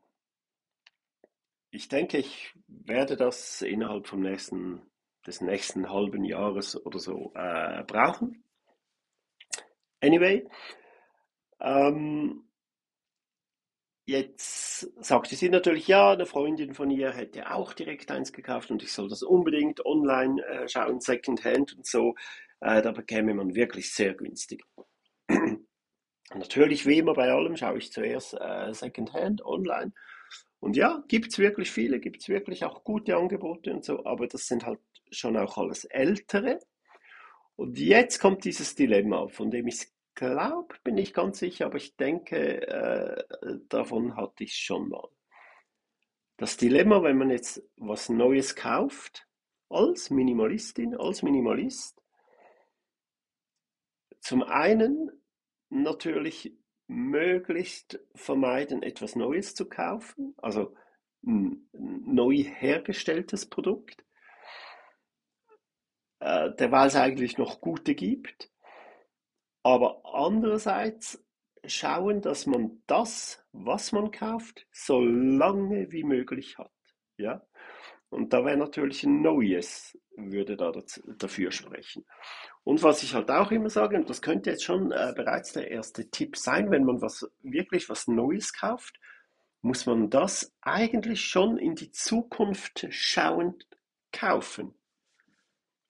ich 1.70 1.88
denke, 1.88 2.18
ich 2.18 2.54
werde 2.66 3.16
das 3.16 3.62
innerhalb 3.62 4.06
vom 4.06 4.20
nächsten 4.20 4.82
des 5.26 5.40
nächsten 5.40 5.90
halben 5.90 6.24
Jahres 6.24 6.76
oder 6.84 6.98
so 6.98 7.32
äh, 7.34 7.82
brauchen. 7.84 8.44
Anyway, 10.00 10.46
ähm, 11.60 12.48
jetzt 14.06 14.88
sagte 15.04 15.34
sie 15.34 15.48
natürlich, 15.48 15.88
ja, 15.88 16.12
eine 16.12 16.26
Freundin 16.26 16.74
von 16.74 16.90
ihr 16.90 17.12
hätte 17.12 17.50
auch 17.50 17.72
direkt 17.72 18.10
eins 18.10 18.32
gekauft 18.32 18.70
und 18.70 18.82
ich 18.82 18.92
soll 18.92 19.08
das 19.08 19.22
unbedingt 19.22 19.84
online 19.84 20.44
äh, 20.44 20.68
schauen, 20.68 21.00
Secondhand 21.00 21.76
und 21.76 21.86
so. 21.86 22.14
Äh, 22.60 22.82
da 22.82 22.92
bekäme 22.92 23.34
man 23.34 23.54
wirklich 23.54 23.92
sehr 23.92 24.14
günstig. 24.14 24.64
natürlich, 26.34 26.86
wie 26.86 26.98
immer 26.98 27.14
bei 27.14 27.30
allem, 27.30 27.56
schaue 27.56 27.78
ich 27.78 27.92
zuerst 27.92 28.34
äh, 28.34 28.72
Secondhand 28.72 29.44
online. 29.44 29.92
Und 30.60 30.76
ja, 30.76 31.04
gibt 31.08 31.32
es 31.32 31.38
wirklich 31.38 31.70
viele, 31.70 32.00
gibt 32.00 32.22
es 32.22 32.28
wirklich 32.28 32.64
auch 32.64 32.84
gute 32.84 33.16
Angebote 33.16 33.72
und 33.72 33.84
so, 33.84 34.04
aber 34.06 34.26
das 34.26 34.46
sind 34.46 34.64
halt 34.64 34.80
schon 35.10 35.36
auch 35.36 35.58
alles 35.58 35.84
ältere. 35.84 36.58
Und 37.56 37.78
jetzt 37.78 38.18
kommt 38.20 38.44
dieses 38.44 38.74
Dilemma, 38.74 39.28
von 39.28 39.50
dem 39.50 39.66
ich 39.66 39.86
glaube, 40.14 40.74
bin 40.84 40.98
ich 40.98 41.14
ganz 41.14 41.38
sicher, 41.38 41.66
aber 41.66 41.76
ich 41.76 41.96
denke, 41.96 42.66
äh, 42.66 43.24
davon 43.68 44.16
hatte 44.16 44.44
ich 44.44 44.56
schon 44.56 44.88
mal. 44.88 45.08
Das 46.36 46.56
Dilemma, 46.56 47.02
wenn 47.02 47.16
man 47.16 47.30
jetzt 47.30 47.62
was 47.76 48.08
Neues 48.08 48.56
kauft, 48.56 49.26
als 49.68 50.10
Minimalistin, 50.10 50.96
als 50.96 51.22
Minimalist, 51.22 52.02
zum 54.20 54.42
einen 54.42 55.10
natürlich 55.70 56.56
möglichst 56.88 58.00
vermeiden, 58.14 58.82
etwas 58.82 59.16
Neues 59.16 59.54
zu 59.54 59.68
kaufen, 59.68 60.34
also 60.38 60.74
ein 61.24 61.68
neu 61.72 62.36
hergestelltes 62.36 63.46
Produkt 63.46 64.05
äh, 66.26 66.52
derweil 66.56 66.88
es 66.88 66.96
eigentlich 66.96 67.38
noch 67.38 67.60
gute 67.60 67.94
gibt. 67.94 68.50
Aber 69.62 70.02
andererseits 70.04 71.24
schauen, 71.64 72.20
dass 72.20 72.46
man 72.46 72.82
das, 72.86 73.44
was 73.52 73.92
man 73.92 74.10
kauft, 74.10 74.66
so 74.72 75.00
lange 75.00 75.90
wie 75.92 76.04
möglich 76.04 76.58
hat. 76.58 76.72
Ja? 77.16 77.46
Und 78.08 78.32
da 78.32 78.44
wäre 78.44 78.56
natürlich 78.56 79.04
ein 79.04 79.22
neues, 79.22 79.96
würde 80.16 80.56
da 80.56 80.72
dafür 81.18 81.52
sprechen. 81.52 82.04
Und 82.64 82.82
was 82.82 83.02
ich 83.04 83.14
halt 83.14 83.30
auch 83.30 83.52
immer 83.52 83.70
sage, 83.70 83.96
und 83.96 84.10
das 84.10 84.22
könnte 84.22 84.50
jetzt 84.50 84.64
schon 84.64 84.90
äh, 84.90 85.12
bereits 85.14 85.52
der 85.52 85.70
erste 85.70 86.10
Tipp 86.10 86.36
sein, 86.36 86.70
wenn 86.70 86.84
man 86.84 87.00
was 87.02 87.28
wirklich 87.42 87.88
was 87.88 88.08
Neues 88.08 88.52
kauft, 88.52 88.98
muss 89.62 89.86
man 89.86 90.10
das 90.10 90.52
eigentlich 90.60 91.20
schon 91.20 91.58
in 91.58 91.74
die 91.76 91.90
Zukunft 91.90 92.86
schauend 92.90 93.66
kaufen. 94.12 94.74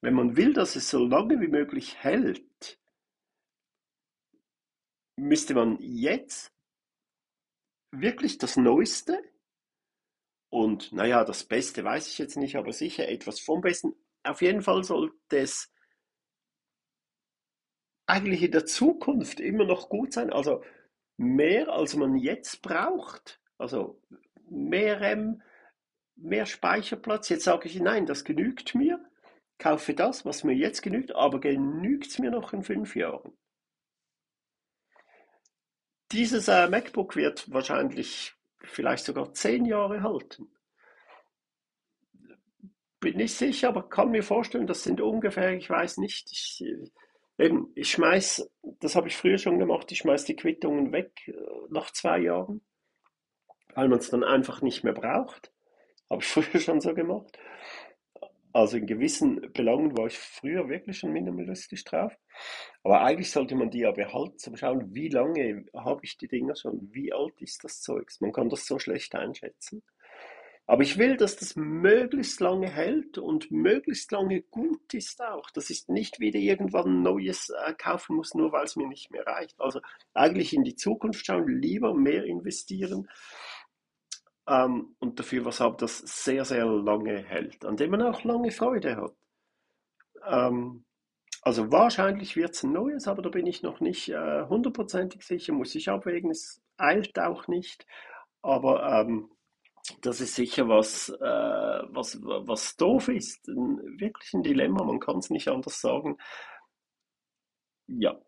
Wenn 0.02 0.14
man 0.14 0.36
will, 0.36 0.52
dass 0.52 0.76
es 0.76 0.90
so 0.90 1.04
lange 1.04 1.40
wie 1.40 1.48
möglich 1.48 1.96
hält, 2.02 2.78
müsste 5.16 5.54
man 5.54 5.78
jetzt 5.80 6.52
wirklich 7.90 8.38
das 8.38 8.56
Neueste 8.56 9.22
und 10.50 10.92
naja, 10.92 11.24
das 11.24 11.44
Beste 11.44 11.84
weiß 11.84 12.08
ich 12.08 12.18
jetzt 12.18 12.36
nicht, 12.36 12.56
aber 12.56 12.72
sicher 12.72 13.08
etwas 13.08 13.40
vom 13.40 13.60
Besten. 13.60 13.94
Auf 14.22 14.42
jeden 14.42 14.62
Fall 14.62 14.84
sollte 14.84 15.14
es 15.30 15.72
eigentlich 18.06 18.42
in 18.42 18.52
der 18.52 18.66
Zukunft 18.66 19.40
immer 19.40 19.64
noch 19.64 19.88
gut 19.88 20.12
sein. 20.12 20.32
Also 20.32 20.62
mehr 21.16 21.68
als 21.68 21.96
man 21.96 22.16
jetzt 22.16 22.62
braucht. 22.62 23.40
Also 23.58 24.00
mehr 24.48 25.00
RAM, 25.00 25.42
mehr 26.14 26.46
Speicherplatz. 26.46 27.28
Jetzt 27.28 27.44
sage 27.44 27.68
ich, 27.68 27.78
nein, 27.80 28.06
das 28.06 28.24
genügt 28.24 28.74
mir. 28.74 29.04
Kaufe 29.58 29.94
das, 29.94 30.24
was 30.24 30.44
mir 30.44 30.54
jetzt 30.54 30.82
genügt, 30.82 31.14
aber 31.14 31.40
genügt 31.40 32.08
es 32.08 32.18
mir 32.18 32.30
noch 32.30 32.52
in 32.52 32.62
fünf 32.62 32.94
Jahren? 32.94 33.32
Dieses 36.12 36.48
äh, 36.48 36.68
MacBook 36.68 37.16
wird 37.16 37.50
wahrscheinlich 37.52 38.34
vielleicht 38.62 39.04
sogar 39.04 39.32
zehn 39.32 39.64
Jahre 39.64 40.02
halten. 40.02 40.48
Bin 43.00 43.16
nicht 43.16 43.34
sicher, 43.34 43.68
aber 43.68 43.88
kann 43.88 44.10
mir 44.10 44.22
vorstellen, 44.22 44.66
das 44.66 44.82
sind 44.82 45.00
ungefähr, 45.00 45.54
ich 45.54 45.68
weiß 45.68 45.98
nicht, 45.98 46.30
ich, 46.30 46.64
eben, 47.38 47.72
ich 47.74 47.90
schmeiß, 47.90 48.50
das 48.80 48.94
habe 48.94 49.08
ich 49.08 49.16
früher 49.16 49.38
schon 49.38 49.58
gemacht, 49.58 49.90
ich 49.92 49.98
schmeiß 49.98 50.24
die 50.24 50.36
Quittungen 50.36 50.92
weg 50.92 51.12
äh, 51.28 51.34
nach 51.70 51.90
zwei 51.90 52.20
Jahren, 52.20 52.62
weil 53.74 53.88
man 53.88 53.98
es 53.98 54.10
dann 54.10 54.24
einfach 54.24 54.62
nicht 54.62 54.84
mehr 54.84 54.94
braucht. 54.94 55.52
Habe 56.08 56.22
ich 56.22 56.28
früher 56.28 56.60
schon 56.60 56.80
so 56.80 56.94
gemacht. 56.94 57.38
Also 58.56 58.78
in 58.78 58.86
gewissen 58.86 59.52
Belangen 59.52 59.98
war 59.98 60.06
ich 60.06 60.16
früher 60.16 60.66
wirklich 60.70 60.96
schon 60.96 61.12
minimalistisch 61.12 61.84
drauf. 61.84 62.16
Aber 62.84 63.02
eigentlich 63.02 63.30
sollte 63.30 63.54
man 63.54 63.70
die 63.70 63.80
ja 63.80 63.90
behalten, 63.90 64.38
zum 64.38 64.56
schauen, 64.56 64.94
wie 64.94 65.10
lange 65.10 65.66
habe 65.74 66.00
ich 66.04 66.16
die 66.16 66.26
Dinger 66.26 66.56
schon, 66.56 66.88
wie 66.90 67.12
alt 67.12 67.38
ist 67.42 67.64
das 67.64 67.82
Zeugs. 67.82 68.18
Man 68.22 68.32
kann 68.32 68.48
das 68.48 68.64
so 68.64 68.78
schlecht 68.78 69.14
einschätzen. 69.14 69.82
Aber 70.66 70.82
ich 70.82 70.96
will, 70.96 71.18
dass 71.18 71.36
das 71.36 71.54
möglichst 71.54 72.40
lange 72.40 72.70
hält 72.70 73.18
und 73.18 73.50
möglichst 73.50 74.10
lange 74.10 74.40
gut 74.40 74.94
ist 74.94 75.22
auch. 75.22 75.50
Das 75.50 75.68
ist 75.68 75.90
nicht 75.90 76.18
wieder 76.18 76.38
irgendwann 76.38 77.02
neues 77.02 77.50
äh, 77.50 77.74
kaufen 77.74 78.16
muss, 78.16 78.34
nur 78.34 78.52
weil 78.52 78.64
es 78.64 78.74
mir 78.74 78.88
nicht 78.88 79.10
mehr 79.10 79.26
reicht. 79.26 79.60
Also 79.60 79.80
eigentlich 80.14 80.54
in 80.54 80.64
die 80.64 80.76
Zukunft 80.76 81.26
schauen, 81.26 81.46
lieber 81.46 81.92
mehr 81.92 82.24
investieren 82.24 83.06
ähm, 84.48 84.96
und 84.98 85.18
dafür 85.18 85.44
was 85.44 85.60
haben, 85.60 85.76
das 85.78 85.98
sehr, 85.98 86.44
sehr 86.44 86.66
lange 86.66 87.18
hält, 87.22 87.64
an 87.64 87.76
dem 87.76 87.90
man 87.90 88.02
auch 88.02 88.24
lange 88.24 88.50
Freude 88.50 88.96
hat. 88.96 89.14
Ähm, 90.26 90.84
also 91.42 91.70
wahrscheinlich 91.70 92.36
wird 92.36 92.54
es 92.54 92.62
ein 92.62 92.72
neues, 92.72 93.06
aber 93.06 93.22
da 93.22 93.28
bin 93.28 93.46
ich 93.46 93.62
noch 93.62 93.80
nicht 93.80 94.08
äh, 94.08 94.44
hundertprozentig 94.46 95.22
sicher, 95.22 95.52
muss 95.52 95.74
ich 95.74 95.88
abwägen, 95.88 96.30
es 96.30 96.60
eilt 96.76 97.18
auch 97.18 97.46
nicht, 97.48 97.86
aber 98.42 99.00
ähm, 99.00 99.30
das 100.02 100.20
ist 100.20 100.34
sicher 100.34 100.68
was, 100.68 101.08
äh, 101.08 101.82
was, 101.90 102.20
was 102.22 102.76
doof 102.76 103.08
ist, 103.08 103.46
ein, 103.48 103.78
wirklich 104.00 104.34
ein 104.34 104.42
Dilemma, 104.42 104.82
man 104.82 104.98
kann 104.98 105.18
es 105.18 105.30
nicht 105.30 105.48
anders 105.48 105.80
sagen. 105.80 106.18
Ja, 107.86 108.20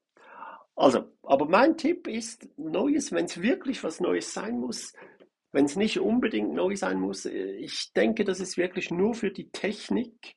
also, 0.76 1.12
aber 1.24 1.46
mein 1.46 1.76
Tipp 1.76 2.06
ist, 2.06 2.48
Neues, 2.56 3.10
wenn 3.10 3.24
es 3.24 3.42
wirklich 3.42 3.82
was 3.82 3.98
Neues 4.00 4.32
sein 4.32 4.60
muss, 4.60 4.92
wenn 5.52 5.64
es 5.64 5.76
nicht 5.76 5.98
unbedingt 6.00 6.52
neu 6.52 6.76
sein 6.76 7.00
muss, 7.00 7.24
äh, 7.26 7.52
ich 7.56 7.92
denke, 7.92 8.24
das 8.24 8.40
ist 8.40 8.56
wirklich 8.56 8.90
nur 8.90 9.14
für 9.14 9.30
die 9.30 9.50
Technik. 9.50 10.36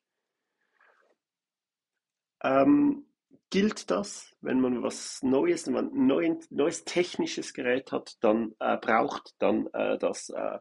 Ähm, 2.44 3.06
gilt 3.50 3.92
das, 3.92 4.36
wenn 4.42 4.60
man 4.60 4.82
was 4.82 5.22
Neues, 5.22 5.68
wenn 5.68 5.74
man 5.74 5.94
ein 5.94 6.08
neuen, 6.08 6.40
neues 6.50 6.86
technisches 6.86 7.54
Gerät 7.54 7.92
hat, 7.92 8.18
dann 8.22 8.56
äh, 8.60 8.78
braucht 8.78 9.36
dann 9.40 9.68
äh, 9.74 9.98
das 9.98 10.30
äh, 10.30 10.60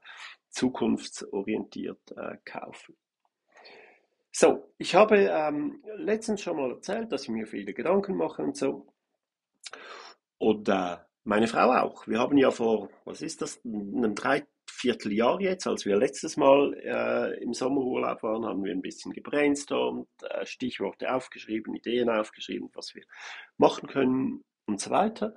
zukunftsorientiert 0.51 2.13
äh, 2.17 2.37
kaufen. 2.45 2.97
So, 4.33 4.73
ich 4.79 4.95
habe 4.95 5.17
ähm, 5.17 5.83
letztens 5.97 6.43
schon 6.43 6.57
mal 6.57 6.71
erzählt, 6.71 7.11
dass 7.11 7.25
ich 7.25 7.31
mir 7.31 7.47
viele 7.47 7.73
Gedanken 7.73 8.17
mache 8.17 8.43
und 8.43 8.57
so. 8.57 8.93
Und 10.39 10.69
äh, 10.69 10.97
meine 11.31 11.47
Frau 11.47 11.71
auch. 11.71 12.09
Wir 12.09 12.19
haben 12.19 12.37
ja 12.37 12.51
vor, 12.51 12.91
was 13.05 13.23
ist 13.23 13.41
das, 13.41 13.61
einem 13.65 14.17
Dreivierteljahr 14.17 15.41
jetzt, 15.41 15.65
als 15.69 15.87
wir 15.87 15.97
letztes 15.97 16.37
Mal 16.37 16.75
äh, 16.75 17.41
im 17.41 17.55
Sommerurlaub 17.55 18.25
waren, 18.25 18.45
haben 18.45 18.65
wir 18.65 18.73
ein 18.73 18.83
bisschen 18.83 19.13
gebrainstormt, 19.13 20.09
äh, 20.23 20.45
Stichworte 20.45 21.15
aufgeschrieben, 21.15 21.77
Ideen 21.77 22.11
aufgeschrieben, 22.11 22.69
was 22.75 22.97
wir 22.97 23.05
machen 23.59 23.89
können 23.89 24.43
und 24.67 24.81
so 24.81 24.91
weiter. 24.91 25.37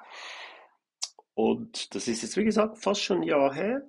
Und 1.36 1.94
das 1.94 2.08
ist 2.08 2.24
jetzt, 2.24 2.38
wie 2.38 2.46
gesagt, 2.46 2.80
fast 2.80 3.04
schon 3.04 3.18
ein 3.18 3.24
Jahr 3.24 3.54
her. 3.54 3.84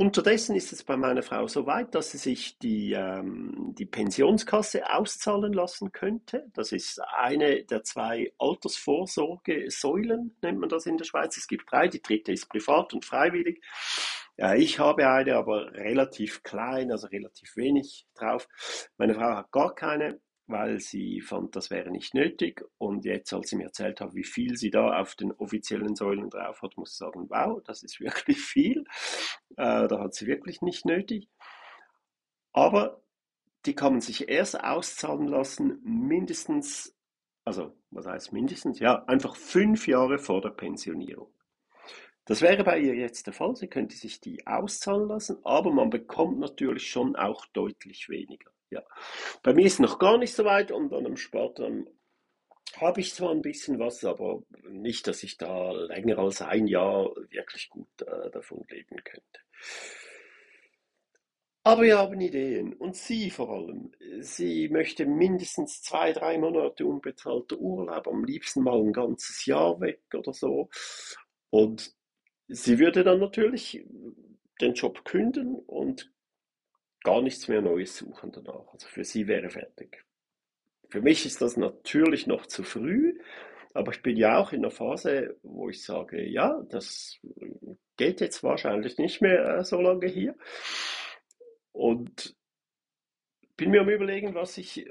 Unterdessen 0.00 0.56
ist 0.56 0.72
es 0.72 0.82
bei 0.82 0.96
meiner 0.96 1.22
Frau 1.22 1.46
so 1.46 1.66
weit, 1.66 1.94
dass 1.94 2.12
sie 2.12 2.16
sich 2.16 2.56
die, 2.56 2.94
ähm, 2.94 3.74
die 3.78 3.84
Pensionskasse 3.84 4.88
auszahlen 4.90 5.52
lassen 5.52 5.92
könnte. 5.92 6.46
Das 6.54 6.72
ist 6.72 7.02
eine 7.18 7.66
der 7.66 7.84
zwei 7.84 8.32
Altersvorsorgesäulen, 8.38 10.34
nennt 10.40 10.58
man 10.58 10.70
das 10.70 10.86
in 10.86 10.96
der 10.96 11.04
Schweiz. 11.04 11.36
Es 11.36 11.46
gibt 11.46 11.70
drei, 11.70 11.86
die 11.86 12.00
dritte 12.00 12.32
ist 12.32 12.48
privat 12.48 12.94
und 12.94 13.04
freiwillig. 13.04 13.62
Ja, 14.38 14.54
ich 14.54 14.78
habe 14.78 15.06
eine, 15.06 15.36
aber 15.36 15.70
relativ 15.74 16.42
klein, 16.42 16.90
also 16.90 17.06
relativ 17.08 17.54
wenig 17.56 18.06
drauf. 18.14 18.48
Meine 18.96 19.14
Frau 19.14 19.34
hat 19.36 19.52
gar 19.52 19.74
keine 19.74 20.18
weil 20.50 20.80
sie 20.80 21.20
fand, 21.20 21.56
das 21.56 21.70
wäre 21.70 21.90
nicht 21.90 22.14
nötig. 22.14 22.64
Und 22.78 23.04
jetzt, 23.04 23.32
als 23.32 23.50
sie 23.50 23.56
mir 23.56 23.64
erzählt 23.64 24.00
hat, 24.00 24.14
wie 24.14 24.24
viel 24.24 24.56
sie 24.56 24.70
da 24.70 25.00
auf 25.00 25.14
den 25.14 25.32
offiziellen 25.32 25.94
Säulen 25.94 26.30
drauf 26.30 26.62
hat, 26.62 26.76
muss 26.76 26.92
ich 26.92 26.98
sagen, 26.98 27.28
wow, 27.28 27.62
das 27.64 27.82
ist 27.82 28.00
wirklich 28.00 28.40
viel. 28.40 28.84
Äh, 29.56 29.88
da 29.88 30.00
hat 30.00 30.14
sie 30.14 30.26
wirklich 30.26 30.62
nicht 30.62 30.84
nötig. 30.84 31.28
Aber 32.52 33.02
die 33.66 33.74
kann 33.74 33.92
man 33.92 34.00
sich 34.00 34.28
erst 34.28 34.62
auszahlen 34.62 35.28
lassen, 35.28 35.80
mindestens, 35.84 36.96
also 37.44 37.76
was 37.90 38.06
heißt 38.06 38.32
mindestens? 38.32 38.78
Ja, 38.78 39.04
einfach 39.04 39.36
fünf 39.36 39.86
Jahre 39.86 40.18
vor 40.18 40.40
der 40.40 40.50
Pensionierung. 40.50 41.32
Das 42.24 42.42
wäre 42.42 42.64
bei 42.64 42.78
ihr 42.78 42.94
jetzt 42.94 43.26
der 43.26 43.34
Fall. 43.34 43.56
Sie 43.56 43.66
könnte 43.66 43.96
sich 43.96 44.20
die 44.20 44.46
auszahlen 44.46 45.08
lassen, 45.08 45.38
aber 45.44 45.72
man 45.72 45.90
bekommt 45.90 46.38
natürlich 46.38 46.88
schon 46.88 47.16
auch 47.16 47.44
deutlich 47.46 48.08
weniger. 48.08 48.50
Ja. 48.70 48.82
Bei 49.42 49.52
mir 49.52 49.66
ist 49.66 49.80
noch 49.80 49.98
gar 49.98 50.16
nicht 50.18 50.34
so 50.34 50.44
weit 50.44 50.70
und 50.70 50.92
an 50.92 51.06
einem 51.06 51.16
Sport 51.16 51.60
habe 52.76 53.00
ich 53.00 53.14
zwar 53.14 53.30
ein 53.30 53.42
bisschen 53.42 53.78
was, 53.78 54.04
aber 54.04 54.42
nicht, 54.68 55.06
dass 55.06 55.22
ich 55.22 55.36
da 55.36 55.72
länger 55.72 56.18
als 56.18 56.40
ein 56.40 56.66
Jahr 56.66 57.10
wirklich 57.30 57.68
gut 57.68 57.88
äh, 58.02 58.30
davon 58.30 58.64
leben 58.68 58.96
könnte. 59.02 59.40
Aber 61.62 61.82
wir 61.82 61.98
haben 61.98 62.20
Ideen 62.20 62.72
und 62.72 62.96
sie 62.96 63.30
vor 63.30 63.50
allem. 63.50 63.92
Sie 64.20 64.68
möchte 64.70 65.04
mindestens 65.04 65.82
zwei, 65.82 66.12
drei 66.12 66.38
Monate 66.38 66.86
unbezahlter 66.86 67.58
Urlaub, 67.58 68.08
am 68.08 68.24
liebsten 68.24 68.62
mal 68.62 68.80
ein 68.80 68.92
ganzes 68.92 69.44
Jahr 69.44 69.78
weg 69.80 70.00
oder 70.14 70.32
so. 70.32 70.70
Und 71.50 71.94
sie 72.48 72.78
würde 72.78 73.04
dann 73.04 73.20
natürlich 73.20 73.84
den 74.60 74.74
Job 74.74 75.04
künden 75.04 75.54
und 75.54 76.10
gar 77.02 77.22
nichts 77.22 77.48
mehr 77.48 77.62
Neues 77.62 77.96
suchen 77.96 78.32
danach. 78.32 78.66
Also 78.72 78.88
für 78.88 79.04
sie 79.04 79.26
wäre 79.26 79.50
fertig. 79.50 80.04
Für 80.88 81.00
mich 81.00 81.24
ist 81.24 81.40
das 81.40 81.56
natürlich 81.56 82.26
noch 82.26 82.46
zu 82.46 82.62
früh, 82.62 83.18
aber 83.74 83.92
ich 83.92 84.02
bin 84.02 84.16
ja 84.16 84.38
auch 84.38 84.52
in 84.52 84.62
der 84.62 84.72
Phase, 84.72 85.36
wo 85.42 85.68
ich 85.68 85.84
sage, 85.84 86.24
ja, 86.28 86.62
das 86.68 87.20
geht 87.96 88.20
jetzt 88.20 88.42
wahrscheinlich 88.42 88.98
nicht 88.98 89.20
mehr 89.22 89.58
äh, 89.58 89.64
so 89.64 89.80
lange 89.80 90.06
hier. 90.06 90.34
Und 91.72 92.34
bin 93.56 93.70
mir 93.70 93.82
am 93.82 93.88
überlegen, 93.88 94.34
was 94.34 94.58
ich, 94.58 94.88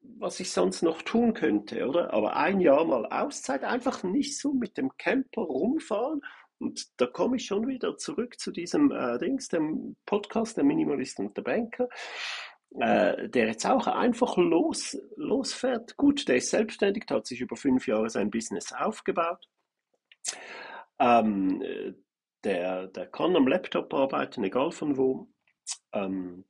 was 0.00 0.40
ich 0.40 0.50
sonst 0.50 0.82
noch 0.82 1.00
tun 1.02 1.32
könnte, 1.32 1.86
oder? 1.86 2.12
Aber 2.12 2.36
ein 2.36 2.60
Jahr 2.60 2.84
mal 2.84 3.06
Auszeit, 3.06 3.64
einfach 3.64 4.02
nicht 4.02 4.36
so 4.36 4.52
mit 4.52 4.76
dem 4.76 4.96
Camper 4.98 5.42
rumfahren, 5.42 6.20
und 6.60 7.00
da 7.00 7.06
komme 7.06 7.36
ich 7.36 7.46
schon 7.46 7.66
wieder 7.66 7.96
zurück 7.96 8.38
zu 8.38 8.52
diesem 8.52 8.92
äh, 8.92 9.18
Dings, 9.18 9.48
dem 9.48 9.96
Podcast, 10.06 10.56
der 10.56 10.64
Minimalist 10.64 11.18
und 11.18 11.36
der 11.36 11.42
Banker, 11.42 11.88
äh, 12.78 13.28
der 13.28 13.48
jetzt 13.48 13.66
auch 13.66 13.86
einfach 13.86 14.36
los, 14.36 14.96
losfährt. 15.16 15.96
Gut, 15.96 16.28
der 16.28 16.36
ist 16.36 16.50
selbstständig, 16.50 17.04
hat 17.10 17.26
sich 17.26 17.40
über 17.40 17.56
fünf 17.56 17.86
Jahre 17.86 18.10
sein 18.10 18.30
Business 18.30 18.72
aufgebaut. 18.72 19.48
Ähm, 20.98 21.62
der, 22.44 22.88
der 22.88 23.06
kann 23.06 23.36
am 23.36 23.48
Laptop 23.48 23.92
arbeiten, 23.94 24.44
egal 24.44 24.70
von 24.70 24.96
wo. 24.96 25.28
Ähm, 25.92 26.44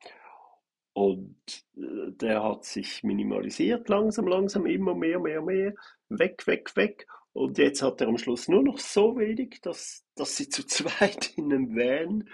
und 0.92 1.36
äh, 1.76 2.12
der 2.12 2.42
hat 2.42 2.64
sich 2.64 3.02
minimalisiert, 3.04 3.88
langsam, 3.88 4.26
langsam, 4.26 4.66
immer 4.66 4.94
mehr, 4.94 5.20
mehr, 5.20 5.40
mehr, 5.40 5.72
weg, 6.08 6.46
weg, 6.46 6.76
weg. 6.76 7.06
Und 7.32 7.58
jetzt 7.58 7.82
hat 7.82 8.00
er 8.00 8.08
am 8.08 8.18
Schluss 8.18 8.48
nur 8.48 8.62
noch 8.62 8.78
so 8.78 9.16
wenig, 9.16 9.60
dass, 9.62 10.04
dass 10.16 10.36
sie 10.36 10.48
zu 10.48 10.62
zweit 10.66 11.32
in 11.36 11.52
einem 11.52 11.76
Van 11.76 12.28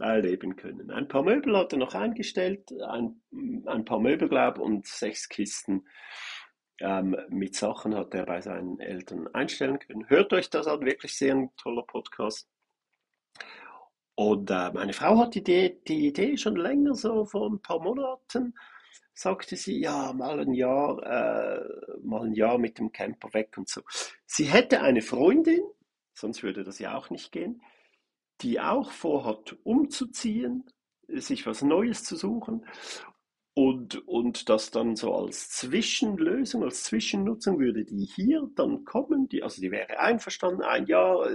äh, 0.00 0.20
leben 0.20 0.56
können. 0.56 0.90
Ein 0.90 1.08
paar 1.08 1.22
Möbel 1.22 1.56
hat 1.56 1.72
er 1.72 1.78
noch 1.78 1.94
eingestellt, 1.94 2.70
ein, 2.82 3.20
ein 3.66 3.84
paar 3.84 4.00
Möbel, 4.00 4.28
glaube 4.28 4.60
und 4.60 4.86
sechs 4.86 5.28
Kisten 5.28 5.84
ähm, 6.80 7.16
mit 7.28 7.56
Sachen 7.56 7.94
hat 7.94 8.14
er 8.14 8.26
bei 8.26 8.40
seinen 8.40 8.78
Eltern 8.80 9.28
einstellen 9.34 9.78
können. 9.78 10.08
Hört 10.08 10.32
euch 10.32 10.50
das 10.50 10.66
an, 10.66 10.84
wirklich 10.84 11.16
sehr 11.16 11.34
ein 11.34 11.50
toller 11.56 11.82
Podcast. 11.82 12.48
Und 14.14 14.50
äh, 14.50 14.72
meine 14.72 14.92
Frau 14.92 15.18
hat 15.18 15.34
die 15.34 15.40
Idee, 15.40 15.80
die 15.86 16.08
Idee 16.08 16.36
schon 16.36 16.56
länger, 16.56 16.94
so 16.94 17.24
vor 17.24 17.48
ein 17.48 17.60
paar 17.60 17.80
Monaten, 17.80 18.54
sagte 19.18 19.56
sie, 19.56 19.80
ja, 19.80 20.12
mal 20.12 20.38
ein 20.38 20.54
Jahr, 20.54 21.02
äh, 21.02 21.98
mal 22.02 22.26
ein 22.26 22.34
Jahr 22.34 22.56
mit 22.56 22.78
dem 22.78 22.92
Camper 22.92 23.34
weg 23.34 23.58
und 23.58 23.68
so. 23.68 23.80
Sie 24.26 24.44
hätte 24.44 24.80
eine 24.80 25.02
Freundin, 25.02 25.62
sonst 26.14 26.44
würde 26.44 26.62
das 26.62 26.78
ja 26.78 26.96
auch 26.96 27.10
nicht 27.10 27.32
gehen, 27.32 27.60
die 28.42 28.60
auch 28.60 28.92
vorhat, 28.92 29.56
umzuziehen, 29.64 30.70
sich 31.08 31.46
was 31.46 31.62
Neues 31.62 32.04
zu 32.04 32.14
suchen 32.14 32.64
und, 33.54 34.06
und 34.06 34.48
das 34.48 34.70
dann 34.70 34.94
so 34.94 35.12
als 35.12 35.50
Zwischenlösung, 35.50 36.62
als 36.62 36.84
Zwischennutzung 36.84 37.58
würde 37.58 37.84
die 37.84 38.04
hier 38.04 38.48
dann 38.54 38.84
kommen, 38.84 39.28
die, 39.28 39.42
also 39.42 39.60
die 39.60 39.72
wäre 39.72 39.98
einverstanden, 39.98 40.62
ein 40.62 40.86
Jahr, 40.86 41.28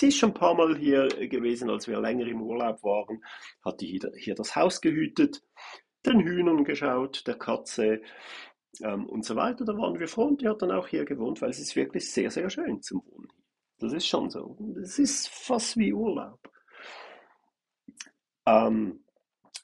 die 0.00 0.06
ist 0.06 0.16
schon 0.16 0.30
ein 0.30 0.34
paar 0.34 0.54
Mal 0.54 0.78
hier 0.78 1.08
gewesen, 1.28 1.68
als 1.68 1.86
wir 1.86 2.00
länger 2.00 2.26
im 2.26 2.40
Urlaub 2.40 2.82
waren, 2.82 3.22
hat 3.62 3.82
die 3.82 3.88
hier, 3.88 4.10
hier 4.16 4.34
das 4.34 4.56
Haus 4.56 4.80
gehütet, 4.80 5.42
den 6.06 6.20
Hühnern 6.20 6.64
geschaut, 6.64 7.26
der 7.26 7.36
Katze 7.36 8.02
ähm, 8.82 9.06
und 9.06 9.24
so 9.24 9.36
weiter. 9.36 9.64
Da 9.64 9.76
waren 9.76 9.98
wir 9.98 10.08
froh 10.08 10.24
und 10.24 10.40
die 10.40 10.48
hat 10.48 10.62
dann 10.62 10.70
auch 10.70 10.88
hier 10.88 11.04
gewohnt, 11.04 11.40
weil 11.42 11.50
es 11.50 11.58
ist 11.58 11.76
wirklich 11.76 12.10
sehr, 12.10 12.30
sehr 12.30 12.50
schön 12.50 12.82
zum 12.82 13.02
Wohnen. 13.04 13.28
Das 13.78 13.92
ist 13.92 14.06
schon 14.06 14.30
so. 14.30 14.58
Es 14.82 14.98
ist 14.98 15.28
fast 15.28 15.76
wie 15.76 15.92
Urlaub. 15.92 16.50
Ähm, 18.46 19.04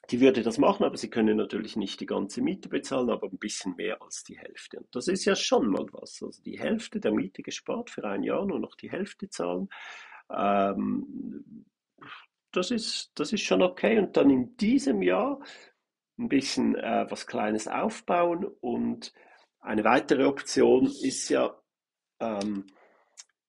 die 0.09 0.21
würde 0.21 0.41
das 0.41 0.57
machen, 0.57 0.85
aber 0.85 0.97
sie 0.97 1.09
können 1.09 1.37
natürlich 1.37 1.75
nicht 1.75 1.99
die 1.99 2.05
ganze 2.05 2.41
Miete 2.41 2.69
bezahlen, 2.69 3.09
aber 3.09 3.27
ein 3.27 3.37
bisschen 3.37 3.75
mehr 3.75 4.01
als 4.01 4.23
die 4.23 4.37
Hälfte. 4.37 4.79
Und 4.79 4.87
das 4.95 5.07
ist 5.07 5.25
ja 5.25 5.35
schon 5.35 5.67
mal 5.67 5.85
was. 5.91 6.23
Also 6.23 6.41
die 6.43 6.59
Hälfte 6.59 6.99
der 6.99 7.11
Miete 7.11 7.43
gespart 7.43 7.89
für 7.89 8.05
ein 8.05 8.23
Jahr, 8.23 8.45
nur 8.45 8.59
noch 8.59 8.75
die 8.75 8.89
Hälfte 8.89 9.29
zahlen. 9.29 9.67
Ähm, 10.29 11.65
das, 12.51 12.71
ist, 12.71 13.11
das 13.15 13.33
ist 13.33 13.41
schon 13.43 13.61
okay. 13.61 13.99
Und 13.99 14.15
dann 14.15 14.29
in 14.29 14.55
diesem 14.55 15.01
Jahr 15.01 15.39
ein 16.17 16.29
bisschen 16.29 16.75
äh, 16.75 17.05
was 17.09 17.27
Kleines 17.27 17.67
aufbauen. 17.67 18.45
Und 18.61 19.13
eine 19.59 19.83
weitere 19.83 20.25
Option 20.25 20.85
ist 20.85 21.29
ja, 21.29 21.57
ähm, 22.19 22.67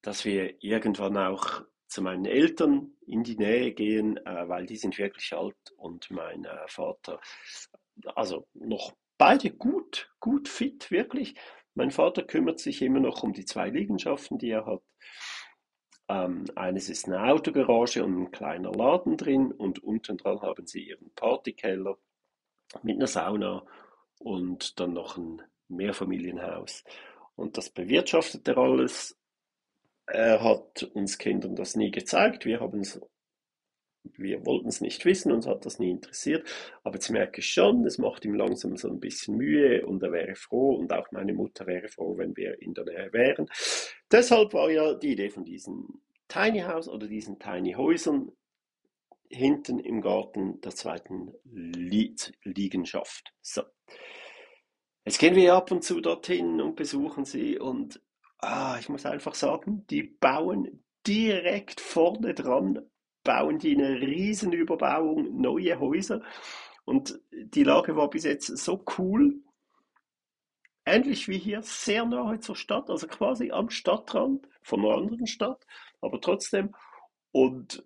dass 0.02 0.24
wir 0.24 0.62
irgendwann 0.62 1.16
auch 1.16 1.62
zu 1.86 2.02
meinen 2.02 2.26
Eltern 2.26 2.92
in 3.06 3.22
die 3.22 3.36
Nähe 3.36 3.72
gehen, 3.72 4.18
äh, 4.18 4.48
weil 4.48 4.66
die 4.66 4.76
sind 4.76 4.98
wirklich 4.98 5.32
alt 5.32 5.56
und 5.76 6.10
mein 6.10 6.44
äh, 6.44 6.68
Vater, 6.68 7.20
also 8.14 8.46
noch 8.52 8.92
beide 9.16 9.50
gut, 9.50 10.12
gut 10.20 10.48
fit, 10.48 10.90
wirklich. 10.90 11.34
Mein 11.74 11.90
Vater 11.90 12.22
kümmert 12.22 12.60
sich 12.60 12.82
immer 12.82 13.00
noch 13.00 13.22
um 13.22 13.32
die 13.32 13.44
zwei 13.44 13.70
Liegenschaften, 13.70 14.38
die 14.38 14.50
er 14.50 14.66
hat. 14.66 14.82
Ähm, 16.08 16.44
eines 16.56 16.88
ist 16.88 17.06
eine 17.06 17.22
Autogarage 17.30 18.04
und 18.04 18.18
ein 18.18 18.30
kleiner 18.30 18.72
Laden 18.72 19.16
drin 19.16 19.52
und 19.52 19.82
unten 19.82 20.16
dran 20.16 20.40
haben 20.40 20.66
sie 20.66 20.88
ihren 20.88 21.12
Partykeller 21.14 21.98
mit 22.82 22.96
einer 22.96 23.06
Sauna 23.06 23.64
und 24.18 24.78
dann 24.80 24.92
noch 24.92 25.16
ein 25.16 25.42
Mehrfamilienhaus. 25.68 26.84
Und 27.36 27.56
das 27.56 27.70
bewirtschaftet 27.70 28.48
er 28.48 28.58
alles 28.58 29.18
er 30.08 30.42
hat 30.42 30.84
uns 30.94 31.18
Kindern 31.18 31.54
das 31.54 31.76
nie 31.76 31.90
gezeigt. 31.90 32.44
Wir 32.44 32.60
haben 32.60 32.80
es, 32.80 33.00
wir 34.02 34.44
wollten 34.46 34.68
es 34.68 34.80
nicht 34.80 35.04
wissen, 35.04 35.32
uns 35.32 35.46
hat 35.46 35.66
das 35.66 35.78
nie 35.78 35.90
interessiert. 35.90 36.48
Aber 36.82 36.94
jetzt 36.94 37.10
merke 37.10 37.40
ich 37.40 37.48
schon, 37.48 37.84
es 37.84 37.98
macht 37.98 38.24
ihm 38.24 38.34
langsam 38.34 38.76
so 38.76 38.88
ein 38.88 39.00
bisschen 39.00 39.36
Mühe 39.36 39.86
und 39.86 40.02
er 40.02 40.12
wäre 40.12 40.34
froh 40.34 40.76
und 40.76 40.92
auch 40.92 41.10
meine 41.12 41.34
Mutter 41.34 41.66
wäre 41.66 41.88
froh, 41.88 42.16
wenn 42.16 42.36
wir 42.36 42.60
in 42.62 42.74
der 42.74 42.84
Nähe 42.84 43.12
wären. 43.12 43.48
Deshalb 44.10 44.54
war 44.54 44.70
ja 44.70 44.94
die 44.94 45.12
Idee 45.12 45.30
von 45.30 45.44
diesem 45.44 46.00
Tiny 46.28 46.60
House 46.60 46.88
oder 46.88 47.06
diesen 47.06 47.38
Tiny 47.38 47.74
Häusern 47.74 48.32
hinten 49.30 49.78
im 49.78 50.00
Garten 50.00 50.60
der 50.60 50.74
zweiten 50.74 51.32
Liegenschaft. 51.44 53.32
So. 53.42 53.62
Jetzt 55.04 55.18
gehen 55.18 55.34
wir 55.34 55.54
ab 55.54 55.70
und 55.70 55.84
zu 55.84 56.00
dorthin 56.00 56.60
und 56.60 56.76
besuchen 56.76 57.24
sie 57.24 57.58
und 57.58 58.00
ah, 58.38 58.76
ich 58.78 58.88
muss 58.88 59.06
einfach 59.06 59.34
sagen, 59.34 59.86
die 59.88 60.02
bauen 60.02 60.84
direkt 61.06 61.80
vorne 61.80 62.34
dran, 62.34 62.80
bauen 63.24 63.58
die 63.58 63.74
eine 63.74 64.00
riesen 64.00 64.52
Überbauung, 64.52 65.40
neue 65.40 65.78
Häuser. 65.80 66.22
Und 66.84 67.20
die 67.32 67.64
Lage 67.64 67.96
war 67.96 68.10
bis 68.10 68.24
jetzt 68.24 68.46
so 68.46 68.84
cool, 68.98 69.42
ähnlich 70.86 71.28
wie 71.28 71.38
hier, 71.38 71.62
sehr 71.62 72.04
nahe 72.06 72.40
zur 72.40 72.56
Stadt, 72.56 72.90
also 72.90 73.06
quasi 73.06 73.50
am 73.50 73.70
Stadtrand 73.70 74.48
von 74.62 74.80
einer 74.80 74.96
anderen 74.96 75.26
Stadt, 75.26 75.66
aber 76.00 76.20
trotzdem. 76.20 76.74
Und, 77.30 77.84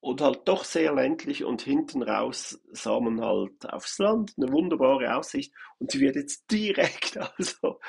und 0.00 0.20
halt 0.20 0.46
doch 0.46 0.64
sehr 0.64 0.94
ländlich 0.94 1.44
und 1.44 1.62
hinten 1.62 2.02
raus 2.02 2.60
sah 2.70 3.00
man 3.00 3.20
halt 3.20 3.68
aufs 3.68 3.98
Land, 3.98 4.34
eine 4.36 4.52
wunderbare 4.52 5.16
Aussicht 5.16 5.52
und 5.78 5.90
sie 5.90 6.00
wird 6.00 6.16
jetzt 6.16 6.44
direkt, 6.50 7.16
also 7.16 7.80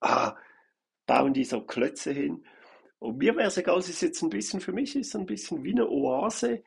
ah, 0.00 0.36
bauen 1.06 1.32
die 1.32 1.44
so 1.44 1.62
Klötze 1.62 2.12
hin. 2.12 2.44
Und 3.00 3.18
mir 3.18 3.36
wäre 3.36 3.48
es 3.48 3.56
egal, 3.56 3.78
es 3.78 3.88
ist 3.88 4.02
jetzt 4.02 4.22
ein 4.22 4.30
bisschen, 4.30 4.60
für 4.60 4.72
mich 4.72 4.96
ist 4.96 5.14
ein 5.14 5.26
bisschen 5.26 5.62
wie 5.62 5.72
eine 5.72 5.88
Oase. 5.88 6.64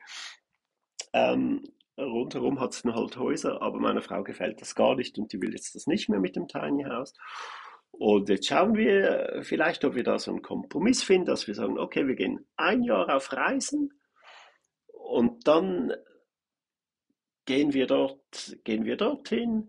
Ähm, 1.12 1.62
rundherum 1.98 2.58
hat 2.58 2.72
es 2.72 2.84
halt 2.84 3.16
Häuser, 3.18 3.60
aber 3.60 3.78
meiner 3.78 4.00
Frau 4.00 4.22
gefällt 4.22 4.60
das 4.60 4.74
gar 4.74 4.96
nicht 4.96 5.18
und 5.18 5.32
die 5.32 5.40
will 5.40 5.52
jetzt 5.52 5.74
das 5.74 5.86
nicht 5.86 6.08
mehr 6.08 6.20
mit 6.20 6.36
dem 6.36 6.48
Tiny 6.48 6.84
House. 6.84 7.14
Und 7.90 8.30
jetzt 8.30 8.46
schauen 8.46 8.74
wir 8.74 9.40
vielleicht, 9.42 9.84
ob 9.84 9.94
wir 9.94 10.02
da 10.02 10.18
so 10.18 10.30
einen 10.30 10.42
Kompromiss 10.42 11.02
finden, 11.02 11.26
dass 11.26 11.46
wir 11.46 11.54
sagen, 11.54 11.78
okay, 11.78 12.06
wir 12.06 12.14
gehen 12.14 12.46
ein 12.56 12.82
Jahr 12.82 13.14
auf 13.14 13.32
Reisen 13.32 13.92
und 15.12 15.46
dann 15.46 15.92
gehen 17.44 17.72
wir 17.72 17.86
dort, 17.86 18.56
gehen 18.64 18.84
wir 18.84 18.96
dorthin 18.96 19.68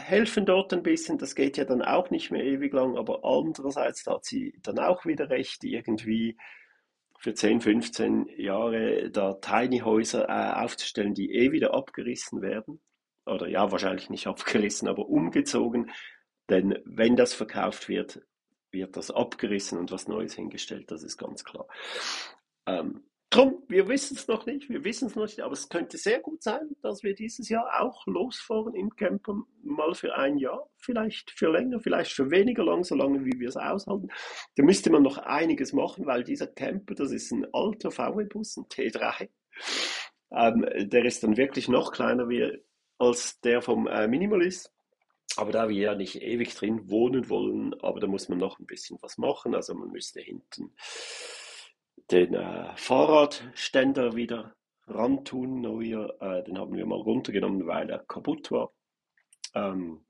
helfen 0.00 0.46
dort 0.46 0.72
ein 0.72 0.82
bisschen, 0.82 1.18
das 1.18 1.34
geht 1.34 1.56
ja 1.56 1.64
dann 1.64 1.82
auch 1.82 2.10
nicht 2.10 2.30
mehr 2.30 2.44
ewig 2.44 2.72
lang, 2.72 2.96
aber 2.96 3.24
andererseits 3.24 4.06
hat 4.06 4.24
sie 4.24 4.58
dann 4.62 4.78
auch 4.78 5.04
wieder 5.04 5.30
recht, 5.30 5.64
irgendwie 5.64 6.36
für 7.18 7.34
10, 7.34 7.60
15 7.60 8.30
Jahre 8.38 9.10
da 9.10 9.34
Tiny 9.34 9.80
Häuser 9.80 10.28
äh, 10.28 10.64
aufzustellen, 10.64 11.14
die 11.14 11.32
eh 11.34 11.52
wieder 11.52 11.74
abgerissen 11.74 12.40
werden. 12.40 12.80
Oder 13.26 13.46
ja, 13.48 13.70
wahrscheinlich 13.70 14.08
nicht 14.08 14.26
abgerissen, 14.26 14.88
aber 14.88 15.06
umgezogen. 15.06 15.90
Denn 16.48 16.78
wenn 16.84 17.16
das 17.16 17.34
verkauft 17.34 17.88
wird, 17.88 18.22
wird 18.70 18.96
das 18.96 19.10
abgerissen 19.10 19.78
und 19.78 19.92
was 19.92 20.08
Neues 20.08 20.34
hingestellt, 20.34 20.90
das 20.90 21.02
ist 21.02 21.18
ganz 21.18 21.44
klar. 21.44 21.66
Ähm, 22.66 23.04
Drum, 23.30 23.62
wir 23.68 23.86
wissen 23.86 24.16
es 24.16 24.26
noch 24.26 24.44
nicht, 24.44 24.68
wir 24.68 24.82
wissen 24.82 25.06
es 25.06 25.14
noch 25.14 25.22
nicht, 25.22 25.40
aber 25.40 25.52
es 25.52 25.68
könnte 25.68 25.98
sehr 25.98 26.18
gut 26.18 26.42
sein, 26.42 26.74
dass 26.82 27.04
wir 27.04 27.14
dieses 27.14 27.48
Jahr 27.48 27.80
auch 27.80 28.04
losfahren 28.08 28.74
im 28.74 28.90
Camper, 28.96 29.44
mal 29.62 29.94
für 29.94 30.16
ein 30.16 30.36
Jahr, 30.36 30.68
vielleicht 30.78 31.30
für 31.30 31.48
länger, 31.48 31.78
vielleicht 31.78 32.10
für 32.10 32.32
weniger 32.32 32.64
lang, 32.64 32.82
so 32.82 32.96
lange 32.96 33.24
wie 33.24 33.38
wir 33.38 33.48
es 33.48 33.56
aushalten. 33.56 34.08
Da 34.56 34.64
müsste 34.64 34.90
man 34.90 35.04
noch 35.04 35.18
einiges 35.18 35.72
machen, 35.72 36.06
weil 36.06 36.24
dieser 36.24 36.48
Camper, 36.48 36.96
das 36.96 37.12
ist 37.12 37.30
ein 37.30 37.46
alter 37.52 37.92
VW-Bus, 37.92 38.56
ein 38.56 38.64
T3. 38.64 39.28
Ähm, 40.32 40.66
der 40.88 41.04
ist 41.04 41.22
dann 41.22 41.36
wirklich 41.36 41.68
noch 41.68 41.92
kleiner 41.92 42.28
wie, 42.28 42.50
als 42.98 43.40
der 43.42 43.62
vom 43.62 43.86
äh, 43.86 44.08
Minimalist. 44.08 44.72
Aber 45.36 45.52
da 45.52 45.68
wir 45.68 45.76
ja 45.76 45.94
nicht 45.94 46.20
ewig 46.20 46.56
drin 46.56 46.90
wohnen 46.90 47.28
wollen, 47.28 47.74
aber 47.80 48.00
da 48.00 48.08
muss 48.08 48.28
man 48.28 48.38
noch 48.38 48.58
ein 48.58 48.66
bisschen 48.66 48.98
was 49.02 49.18
machen. 49.18 49.54
Also 49.54 49.74
man 49.74 49.92
müsste 49.92 50.20
hinten 50.20 50.72
den 52.10 52.34
äh, 52.34 52.76
Fahrradständer 52.76 54.14
wieder 54.14 54.54
rantun, 54.86 55.60
neuer. 55.60 56.14
Äh, 56.20 56.44
den 56.44 56.58
haben 56.58 56.76
wir 56.76 56.86
mal 56.86 57.00
runtergenommen, 57.00 57.66
weil 57.66 57.90
er 57.90 58.00
kaputt 58.00 58.50
war. 58.50 58.72
Ähm, 59.54 60.04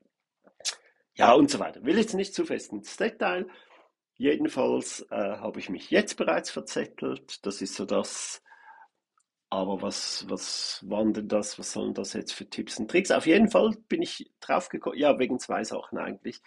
ja, 1.15 1.33
und 1.33 1.49
so 1.49 1.59
weiter. 1.59 1.83
Will 1.83 1.97
jetzt 1.97 2.13
nicht 2.13 2.33
zu 2.33 2.45
fest 2.45 2.71
ins 2.71 2.97
Detail. 2.97 3.47
Jedenfalls 4.15 5.05
äh, 5.09 5.15
habe 5.15 5.59
ich 5.59 5.69
mich 5.69 5.91
jetzt 5.91 6.15
bereits 6.15 6.51
verzettelt. 6.51 7.45
Das 7.45 7.61
ist 7.61 7.75
so 7.75 7.85
das. 7.85 8.41
Aber 9.49 9.81
was, 9.81 10.25
was 10.29 10.81
waren 10.87 11.11
denn 11.13 11.27
das? 11.27 11.59
Was 11.59 11.73
sollen 11.73 11.93
das 11.93 12.13
jetzt 12.13 12.31
für 12.31 12.49
Tipps 12.49 12.79
und 12.79 12.89
Tricks? 12.89 13.11
Auf 13.11 13.25
jeden 13.25 13.49
Fall 13.49 13.75
bin 13.89 14.01
ich 14.01 14.31
drauf 14.39 14.69
gekommen, 14.69 14.97
ja, 14.97 15.19
wegen 15.19 15.39
zwei 15.39 15.65
Sachen 15.65 15.97
eigentlich, 15.97 16.41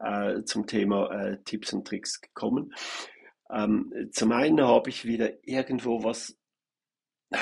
äh, 0.00 0.42
zum 0.42 0.66
Thema 0.66 1.08
äh, 1.12 1.38
Tipps 1.44 1.72
und 1.72 1.86
Tricks 1.86 2.20
gekommen. 2.20 2.74
Ähm, 3.50 4.10
zum 4.12 4.32
einen 4.32 4.60
habe 4.60 4.90
ich 4.90 5.04
wieder 5.04 5.32
irgendwo 5.46 6.04
was 6.04 6.38
äh, 7.30 7.38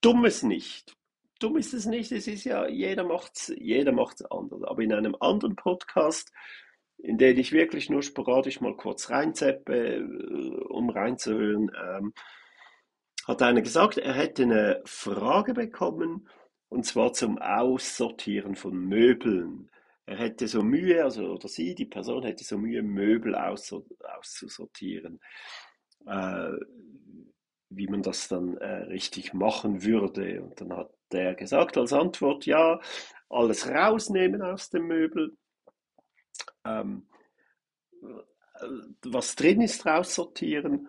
Dummes 0.00 0.42
nicht. 0.42 0.96
Dumm 1.40 1.56
ist 1.56 1.72
es 1.72 1.86
nicht, 1.86 2.10
es 2.10 2.26
ist 2.26 2.44
ja, 2.44 2.66
jeder 2.68 3.04
macht's, 3.04 3.52
jeder 3.56 3.92
macht's 3.92 4.22
anders. 4.22 4.62
Aber 4.64 4.82
in 4.82 4.92
einem 4.92 5.16
anderen 5.20 5.54
Podcast, 5.54 6.32
in 6.98 7.16
den 7.16 7.38
ich 7.38 7.52
wirklich 7.52 7.90
nur 7.90 8.02
sporadisch 8.02 8.60
mal 8.60 8.76
kurz 8.76 9.10
reinzeppe, 9.10 9.96
äh, 9.96 10.64
um 10.68 10.90
reinzuhören, 10.90 11.70
ähm, 11.80 12.12
hat 13.26 13.42
einer 13.42 13.62
gesagt, 13.62 13.98
er 13.98 14.14
hätte 14.14 14.44
eine 14.44 14.82
Frage 14.84 15.54
bekommen, 15.54 16.28
und 16.70 16.84
zwar 16.84 17.12
zum 17.12 17.38
Aussortieren 17.38 18.54
von 18.54 18.76
Möbeln. 18.76 19.70
Er 20.08 20.16
hätte 20.16 20.48
so 20.48 20.62
Mühe, 20.62 21.04
also 21.04 21.26
oder 21.26 21.48
sie, 21.48 21.74
die 21.74 21.84
Person 21.84 22.22
hätte 22.24 22.42
so 22.42 22.56
Mühe, 22.56 22.82
Möbel 22.82 23.34
auszusortieren. 23.34 25.20
Äh, 26.06 26.52
wie 27.70 27.86
man 27.86 28.02
das 28.02 28.28
dann 28.28 28.56
äh, 28.56 28.84
richtig 28.84 29.34
machen 29.34 29.84
würde. 29.84 30.42
Und 30.42 30.60
dann 30.60 30.72
hat 30.72 30.90
der 31.12 31.34
gesagt 31.34 31.76
als 31.76 31.92
Antwort, 31.92 32.46
ja, 32.46 32.80
alles 33.28 33.68
rausnehmen 33.68 34.40
aus 34.42 34.70
dem 34.70 34.86
Möbel, 34.86 35.36
ähm, 36.64 37.06
was 39.04 39.36
drin 39.36 39.60
ist, 39.60 39.84
raussortieren 39.86 40.88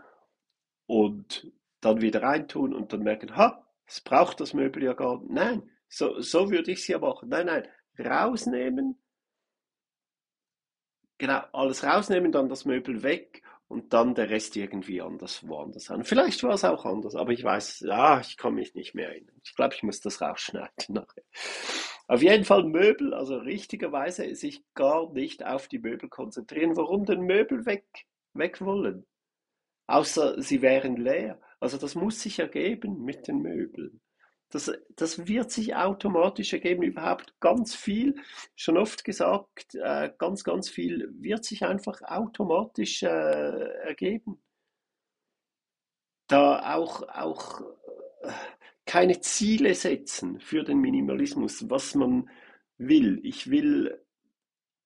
und 0.86 1.51
dann 1.82 2.01
wieder 2.01 2.23
reintun 2.23 2.73
und 2.73 2.93
dann 2.93 3.03
merken, 3.03 3.36
ha, 3.36 3.65
es 3.86 4.01
braucht 4.01 4.39
das 4.39 4.53
Möbel 4.53 4.84
ja 4.84 4.93
gar 4.93 5.19
nicht. 5.19 5.32
Nein, 5.32 5.69
so, 5.89 6.19
so 6.21 6.49
würde 6.49 6.71
ich 6.71 6.79
es 6.79 6.88
ja 6.88 6.99
machen. 6.99 7.29
Nein, 7.29 7.47
nein, 7.47 7.67
rausnehmen, 7.99 8.97
genau, 11.19 11.41
alles 11.53 11.84
rausnehmen, 11.84 12.32
dann 12.32 12.49
das 12.49 12.65
Möbel 12.65 13.03
weg 13.03 13.43
und 13.67 13.93
dann 13.93 14.15
der 14.15 14.32
Rest 14.32 14.55
irgendwie 14.58 15.01
anders 15.01 15.47
woanders 15.47 15.91
an. 15.91 16.03
Vielleicht 16.03 16.41
war 16.41 16.55
es 16.55 16.65
auch 16.65 16.86
anders, 16.86 17.15
aber 17.15 17.32
ich 17.32 17.43
weiß, 17.43 17.82
ja, 17.82 18.19
ich 18.19 18.36
kann 18.36 18.55
mich 18.55 18.73
nicht 18.73 18.95
mehr 18.95 19.10
erinnern. 19.10 19.39
Ich 19.43 19.55
glaube, 19.55 19.75
ich 19.75 19.84
muss 19.84 20.01
das 20.01 20.21
rausschneiden 20.21 20.95
nachher. 20.95 21.23
Auf 22.08 22.23
jeden 22.23 22.45
Fall 22.45 22.63
Möbel, 22.63 23.13
also 23.13 23.38
richtigerweise 23.38 24.34
sich 24.34 24.63
gar 24.73 25.13
nicht 25.13 25.45
auf 25.45 25.67
die 25.67 25.77
Möbel 25.77 26.10
konzentrieren. 26.10 26.75
Warum 26.75 27.05
denn 27.05 27.21
Möbel 27.21 27.67
weg, 27.67 27.86
weg 28.34 28.62
wollen? 28.62 29.05
Außer 29.86 30.41
sie 30.41 30.63
wären 30.63 30.95
leer. 30.97 31.39
Also 31.60 31.77
das 31.77 31.93
muss 31.93 32.21
sich 32.21 32.39
ergeben 32.39 33.03
mit 33.03 33.27
den 33.27 33.43
Möbeln. 33.43 34.01
Das, 34.49 34.71
das 34.95 35.27
wird 35.27 35.51
sich 35.51 35.75
automatisch 35.75 36.53
ergeben, 36.53 36.81
überhaupt 36.83 37.39
ganz 37.39 37.75
viel, 37.75 38.15
schon 38.55 38.77
oft 38.77 39.03
gesagt, 39.03 39.75
äh, 39.75 40.12
ganz, 40.17 40.43
ganz 40.43 40.69
viel 40.69 41.09
wird 41.19 41.45
sich 41.45 41.63
einfach 41.65 42.01
automatisch 42.01 43.03
äh, 43.03 43.07
ergeben. 43.07 44.41
Da 46.27 46.75
auch, 46.75 47.03
auch 47.09 47.62
äh, 48.21 48.31
keine 48.85 49.21
Ziele 49.21 49.75
setzen 49.75 50.39
für 50.39 50.63
den 50.63 50.79
Minimalismus, 50.79 51.69
was 51.69 51.93
man 51.93 52.27
will. 52.77 53.19
Ich 53.23 53.51
will, 53.51 54.03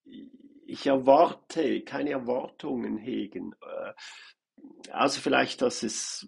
ich 0.03 0.85
erwarte, 0.87 1.81
keine 1.83 2.11
Erwartungen 2.11 2.97
hegen. 2.97 3.55
Äh, 3.61 3.93
also 4.91 5.21
vielleicht, 5.21 5.61
dass 5.61 5.83
es 5.83 6.27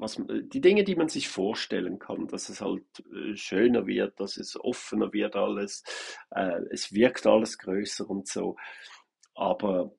was, 0.00 0.20
die 0.28 0.60
Dinge, 0.60 0.84
die 0.84 0.96
man 0.96 1.08
sich 1.08 1.28
vorstellen 1.28 1.98
kann, 1.98 2.26
dass 2.28 2.48
es 2.48 2.60
halt 2.60 2.84
äh, 3.12 3.36
schöner 3.36 3.86
wird, 3.86 4.18
dass 4.20 4.36
es 4.36 4.58
offener 4.58 5.12
wird 5.12 5.36
alles, 5.36 5.82
äh, 6.30 6.60
es 6.70 6.92
wirkt 6.92 7.26
alles 7.26 7.58
größer 7.58 8.08
und 8.08 8.28
so. 8.28 8.56
Aber 9.34 9.92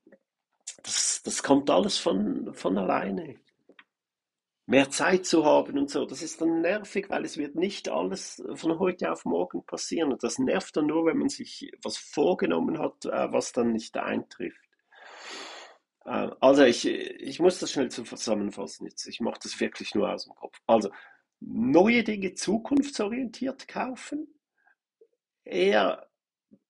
das, 0.83 1.21
das 1.23 1.43
kommt 1.43 1.69
alles 1.69 1.97
von, 1.97 2.53
von 2.53 2.77
alleine. 2.77 3.35
Mehr 4.65 4.91
Zeit 4.91 5.25
zu 5.25 5.45
haben 5.45 5.79
und 5.79 5.89
so, 5.89 6.05
das 6.05 6.21
ist 6.21 6.41
dann 6.41 6.62
nervig, 6.62 7.09
weil 7.09 7.25
es 7.25 7.38
wird 7.38 7.55
nicht 7.55 7.89
alles 7.89 8.43
von 8.53 8.77
heute 8.77 9.12
auf 9.12 9.25
morgen 9.25 9.65
passieren. 9.65 10.12
Und 10.12 10.21
das 10.23 10.38
nervt 10.38 10.77
dann 10.77 10.85
nur, 10.85 11.05
wenn 11.07 11.17
man 11.17 11.29
sich 11.29 11.71
was 11.81 11.97
vorgenommen 11.97 12.77
hat, 12.77 13.05
äh, 13.05 13.31
was 13.31 13.51
dann 13.51 13.71
nicht 13.71 13.97
eintrifft. 13.97 14.68
Äh, 16.05 16.29
also 16.39 16.63
ich, 16.63 16.85
ich 16.85 17.39
muss 17.39 17.59
das 17.59 17.71
schnell 17.71 17.89
zusammenfassen 17.89 18.85
jetzt. 18.85 19.05
Ich 19.07 19.19
mache 19.19 19.39
das 19.43 19.59
wirklich 19.59 19.95
nur 19.95 20.12
aus 20.12 20.25
dem 20.25 20.35
Kopf. 20.35 20.59
Also 20.67 20.89
neue 21.39 22.03
Dinge 22.03 22.33
zukunftsorientiert 22.33 23.67
kaufen, 23.67 24.27
eher 25.43 26.07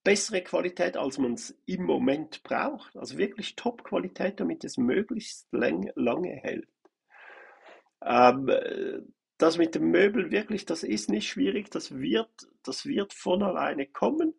bessere 0.03 0.41
Qualität, 0.41 0.97
als 0.97 1.17
man 1.17 1.33
es 1.33 1.57
im 1.65 1.83
Moment 1.83 2.43
braucht. 2.43 2.95
Also 2.95 3.17
wirklich 3.17 3.55
Top-Qualität, 3.55 4.39
damit 4.39 4.63
es 4.63 4.77
möglichst 4.77 5.47
lang, 5.51 5.91
lange 5.95 6.31
hält. 6.31 6.69
Ähm, 8.01 8.49
das 9.37 9.57
mit 9.57 9.75
dem 9.75 9.91
Möbel 9.91 10.31
wirklich, 10.31 10.65
das 10.65 10.83
ist 10.83 11.09
nicht 11.09 11.29
schwierig, 11.29 11.69
das 11.71 11.97
wird, 11.97 12.29
das 12.63 12.85
wird 12.85 13.13
von 13.13 13.41
alleine 13.41 13.87
kommen 13.87 14.33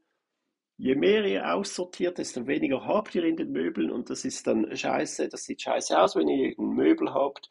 je 0.81 0.95
mehr 0.95 1.25
ihr 1.27 1.55
aussortiert, 1.55 2.17
desto 2.17 2.47
weniger 2.47 2.87
habt 2.87 3.15
ihr 3.15 3.25
in 3.25 3.37
den 3.37 3.53
Möbeln. 3.53 3.91
Und 3.91 4.09
das 4.09 4.25
ist 4.25 4.47
dann 4.47 4.75
scheiße, 4.75 5.29
das 5.29 5.45
sieht 5.45 5.61
scheiße 5.61 5.99
aus, 5.99 6.17
wenn 6.17 6.29
ihr 6.29 6.55
ein 6.59 6.75
Möbel 6.75 7.13
habt, 7.13 7.51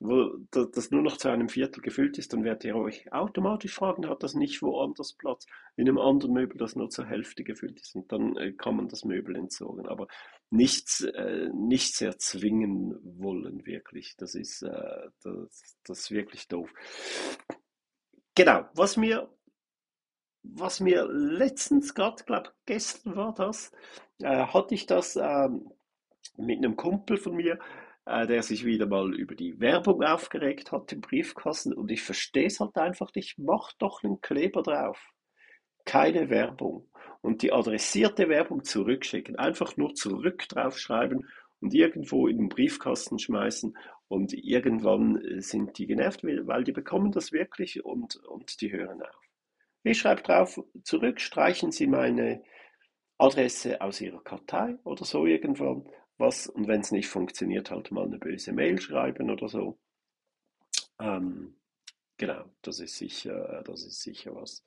wo 0.00 0.36
das 0.50 0.90
nur 0.90 1.02
noch 1.02 1.16
zu 1.16 1.28
einem 1.28 1.48
Viertel 1.48 1.80
gefüllt 1.80 2.18
ist, 2.18 2.32
dann 2.32 2.42
werdet 2.42 2.64
ihr 2.64 2.74
euch 2.74 3.10
automatisch 3.12 3.72
fragen, 3.72 4.08
hat 4.08 4.24
das 4.24 4.34
nicht 4.34 4.60
woanders 4.60 5.12
Platz? 5.12 5.46
In 5.76 5.88
einem 5.88 5.98
anderen 5.98 6.34
Möbel, 6.34 6.58
das 6.58 6.74
nur 6.74 6.90
zur 6.90 7.06
Hälfte 7.06 7.44
gefüllt 7.44 7.80
ist. 7.80 7.94
Und 7.94 8.10
dann 8.10 8.36
äh, 8.36 8.52
kann 8.52 8.76
man 8.76 8.88
das 8.88 9.04
Möbel 9.04 9.36
entsorgen, 9.36 9.86
aber 9.86 10.08
nichts, 10.50 11.00
äh, 11.00 11.48
nichts 11.54 12.00
erzwingen 12.00 12.98
wollen 13.04 13.64
wirklich, 13.66 14.16
das 14.18 14.34
ist, 14.34 14.62
äh, 14.62 15.08
das, 15.22 15.78
das 15.84 16.00
ist 16.00 16.10
wirklich 16.10 16.48
doof. 16.48 16.70
Genau, 18.34 18.68
was 18.74 18.96
mir 18.96 19.28
was 20.44 20.80
mir 20.80 21.06
letztens 21.10 21.94
gerade, 21.94 22.22
glaube 22.24 22.50
gestern 22.66 23.16
war 23.16 23.34
das, 23.34 23.72
äh, 24.20 24.46
hatte 24.46 24.74
ich 24.74 24.86
das 24.86 25.16
ähm, 25.16 25.72
mit 26.36 26.58
einem 26.58 26.76
Kumpel 26.76 27.16
von 27.16 27.34
mir, 27.34 27.58
äh, 28.06 28.26
der 28.26 28.42
sich 28.42 28.64
wieder 28.64 28.86
mal 28.86 29.14
über 29.14 29.34
die 29.34 29.58
Werbung 29.60 30.02
aufgeregt 30.02 30.72
hat 30.72 30.92
im 30.92 31.00
Briefkasten 31.00 31.72
und 31.72 31.90
ich 31.90 32.02
verstehe 32.02 32.46
es 32.46 32.60
halt 32.60 32.76
einfach 32.76 33.14
nicht. 33.14 33.38
Mach 33.38 33.72
doch 33.78 34.02
einen 34.02 34.20
Kleber 34.20 34.62
drauf. 34.62 35.00
Keine 35.84 36.30
Werbung. 36.30 36.88
Und 37.22 37.42
die 37.42 37.52
adressierte 37.52 38.28
Werbung 38.28 38.64
zurückschicken. 38.64 39.36
Einfach 39.36 39.76
nur 39.78 39.94
zurück 39.94 40.46
draufschreiben 40.48 41.26
und 41.60 41.72
irgendwo 41.72 42.26
in 42.26 42.36
den 42.36 42.48
Briefkasten 42.50 43.18
schmeißen 43.18 43.76
und 44.08 44.34
irgendwann 44.34 45.16
äh, 45.24 45.40
sind 45.40 45.78
die 45.78 45.86
genervt, 45.86 46.22
weil 46.22 46.64
die 46.64 46.72
bekommen 46.72 47.12
das 47.12 47.32
wirklich 47.32 47.84
und, 47.84 48.16
und 48.16 48.60
die 48.60 48.70
hören 48.70 49.00
auf. 49.00 49.24
Ich 49.84 49.98
schreibe 50.00 50.22
drauf, 50.22 50.60
zurück, 50.82 51.20
streichen 51.20 51.70
Sie 51.70 51.86
meine 51.86 52.42
Adresse 53.18 53.80
aus 53.80 54.00
Ihrer 54.00 54.22
Kartei 54.24 54.76
oder 54.84 55.04
so 55.04 55.26
irgendwann 55.26 55.88
was. 56.18 56.48
Und 56.48 56.68
wenn 56.68 56.80
es 56.82 56.92
nicht 56.92 57.08
funktioniert, 57.08 57.70
halt 57.70 57.92
mal 57.92 58.06
eine 58.06 58.18
böse 58.18 58.52
Mail 58.52 58.80
schreiben 58.80 59.30
oder 59.30 59.48
so. 59.48 59.78
Ähm, 61.00 61.56
genau, 62.18 62.44
das 62.62 62.80
ist 62.80 62.96
sicher, 62.98 63.62
das 63.66 63.84
ist 63.84 64.02
sicher 64.02 64.34
was. 64.34 64.64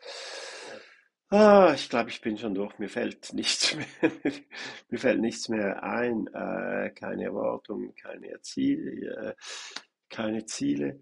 Ah, 1.30 1.73
ich 1.75 1.89
glaube, 1.89 2.10
ich 2.10 2.21
bin 2.21 2.38
schon 2.38 2.53
durch. 2.56 2.77
Mir 2.80 2.88
fällt 2.89 3.34
nichts 3.34 3.75
mehr, 4.01 4.12
mir 4.89 4.99
fällt 4.99 5.19
nichts 5.19 5.49
mehr 5.49 5.84
ein. 5.84 6.27
Äh, 6.27 6.91
keine 6.91 7.25
Erwartungen, 7.25 7.93
keine 7.95 8.39
Ziele, 8.41 9.32
äh, 9.32 9.36
keine 10.10 10.45
Ziele. 10.45 11.01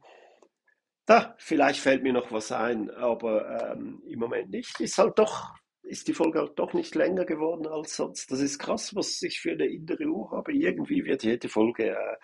Da, 1.06 1.36
vielleicht 1.38 1.80
fällt 1.80 2.02
mir 2.02 2.14
noch 2.14 2.32
was 2.32 2.52
ein, 2.52 2.90
aber 2.90 3.74
ähm, 3.74 4.02
im 4.08 4.20
Moment 4.20 4.50
nicht. 4.50 4.80
Ist 4.80 4.98
halt 4.98 5.20
doch, 5.20 5.54
ist 5.84 6.08
die 6.08 6.14
Folge 6.14 6.40
halt 6.40 6.58
doch 6.58 6.74
nicht 6.74 6.96
länger 6.96 7.26
geworden 7.26 7.68
als 7.68 7.96
sonst. 7.96 8.32
Das 8.32 8.40
ist 8.40 8.58
krass, 8.58 8.96
was 8.96 9.22
ich 9.22 9.40
für 9.40 9.52
eine 9.52 9.68
innere 9.68 10.06
Uhr 10.06 10.32
habe. 10.32 10.54
Irgendwie 10.54 11.06
wird 11.06 11.24
jede 11.24 11.48
Folge 11.48 11.92
äh, 11.92 12.18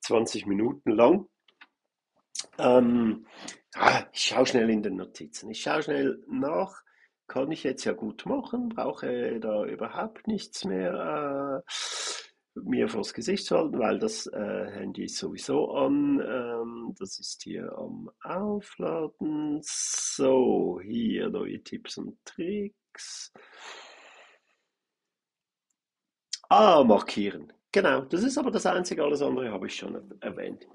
20 0.00 0.46
Minuten 0.46 0.92
lang. 0.92 1.26
Ähm, 2.58 3.26
ah, 3.74 4.04
ich 4.12 4.22
schaue 4.22 4.46
schnell 4.46 4.70
in 4.70 4.82
den 4.82 4.96
Notizen. 4.96 5.50
Ich 5.50 5.62
schaue 5.62 5.82
schnell 5.82 6.24
nach. 6.26 6.82
Kann 7.28 7.50
ich 7.50 7.62
jetzt 7.64 7.84
ja 7.84 7.92
gut 7.92 8.26
machen, 8.26 8.68
brauche 8.68 9.40
da 9.40 9.64
überhaupt 9.64 10.26
nichts 10.26 10.64
mehr. 10.64 11.62
Äh, 11.66 11.72
mir 12.54 12.88
vors 12.88 13.14
Gesicht 13.14 13.46
zu 13.46 13.56
halten, 13.56 13.78
weil 13.78 13.98
das 13.98 14.26
äh, 14.26 14.66
Handy 14.72 15.04
ist 15.04 15.16
sowieso 15.16 15.72
an. 15.72 16.20
Ähm, 16.20 16.94
das 16.98 17.18
ist 17.18 17.42
hier 17.42 17.72
am 17.78 18.10
Aufladen. 18.22 19.60
So, 19.62 20.80
hier 20.82 21.30
neue 21.30 21.62
Tipps 21.62 21.98
und 21.98 22.18
Tricks. 22.24 23.32
Ah, 26.48 26.84
markieren. 26.84 27.52
Genau, 27.72 28.02
das 28.02 28.22
ist 28.22 28.36
aber 28.36 28.50
das 28.50 28.66
Einzige, 28.66 29.02
alles 29.02 29.22
andere 29.22 29.50
habe 29.50 29.66
ich 29.66 29.74
schon 29.74 30.20
erwähnt. 30.20 30.68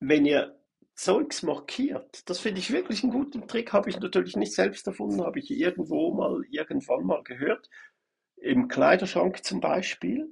Wenn 0.00 0.26
ihr 0.26 0.60
Zeugs 0.94 1.42
markiert, 1.42 2.28
das 2.28 2.40
finde 2.40 2.60
ich 2.60 2.70
wirklich 2.70 3.02
einen 3.02 3.12
guten 3.12 3.48
Trick, 3.48 3.72
habe 3.72 3.88
ich 3.88 3.98
natürlich 3.98 4.36
nicht 4.36 4.52
selbst 4.52 4.86
erfunden, 4.86 5.24
habe 5.24 5.38
ich 5.38 5.50
irgendwo 5.50 6.12
mal, 6.12 6.42
irgendwann 6.50 7.06
mal 7.06 7.22
gehört. 7.22 7.70
Im 8.40 8.68
Kleiderschrank 8.68 9.44
zum 9.44 9.60
Beispiel 9.60 10.28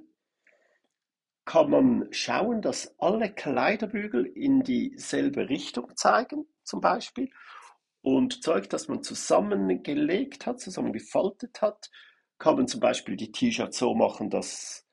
kann 1.45 1.69
man 1.69 2.07
schauen, 2.11 2.61
dass 2.61 2.95
alle 2.99 3.31
Kleiderbügel 3.31 4.25
in 4.25 4.61
dieselbe 4.63 5.49
Richtung 5.49 5.95
zeigen, 5.95 6.47
zum 6.63 6.81
Beispiel. 6.81 7.31
Und 8.01 8.43
Zeug, 8.43 8.69
das 8.69 8.87
man 8.87 9.03
zusammengelegt 9.03 10.45
hat, 10.45 10.59
zusammengefaltet 10.59 11.61
hat, 11.61 11.89
kann 12.39 12.55
man 12.55 12.67
zum 12.67 12.79
Beispiel 12.79 13.15
die 13.15 13.31
T-Shirts 13.31 13.77
so 13.77 13.93
machen, 13.93 14.29
dass, 14.29 14.87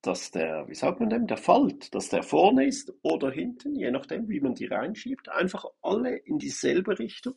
dass 0.00 0.30
der, 0.30 0.68
wie 0.68 0.74
sagt 0.74 1.00
man 1.00 1.10
dem, 1.10 1.26
der 1.26 1.36
Falt, 1.36 1.94
dass 1.94 2.08
der 2.08 2.22
vorne 2.22 2.66
ist 2.66 2.92
oder 3.02 3.30
hinten, 3.30 3.74
je 3.74 3.90
nachdem, 3.90 4.28
wie 4.28 4.40
man 4.40 4.54
die 4.54 4.66
reinschiebt, 4.66 5.28
einfach 5.28 5.66
alle 5.82 6.16
in 6.16 6.38
dieselbe 6.38 6.98
Richtung. 6.98 7.34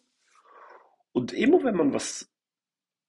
Und 1.11 1.33
immer 1.33 1.63
wenn 1.63 1.75
man 1.75 1.93
was 1.93 2.31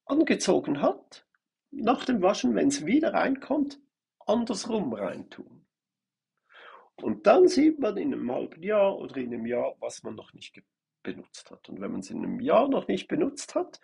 angezogen 0.06 0.80
hat, 0.80 1.26
nach 1.70 2.04
dem 2.04 2.22
Waschen, 2.22 2.54
wenn 2.54 2.68
es 2.68 2.84
wieder 2.84 3.14
reinkommt, 3.14 3.80
andersrum 4.26 4.92
reintun. 4.92 5.66
Und 6.96 7.26
dann 7.26 7.48
sieht 7.48 7.78
man 7.78 7.96
in 7.96 8.12
einem 8.12 8.30
halben 8.30 8.62
Jahr 8.62 8.98
oder 8.98 9.16
in 9.16 9.32
einem 9.32 9.46
Jahr, 9.46 9.74
was 9.80 10.02
man 10.02 10.14
noch 10.14 10.32
nicht 10.34 10.62
benutzt 11.02 11.50
hat. 11.50 11.68
Und 11.68 11.80
wenn 11.80 11.92
man 11.92 12.00
es 12.00 12.10
in 12.10 12.18
einem 12.18 12.40
Jahr 12.40 12.68
noch 12.68 12.88
nicht 12.88 13.08
benutzt 13.08 13.54
hat, 13.54 13.80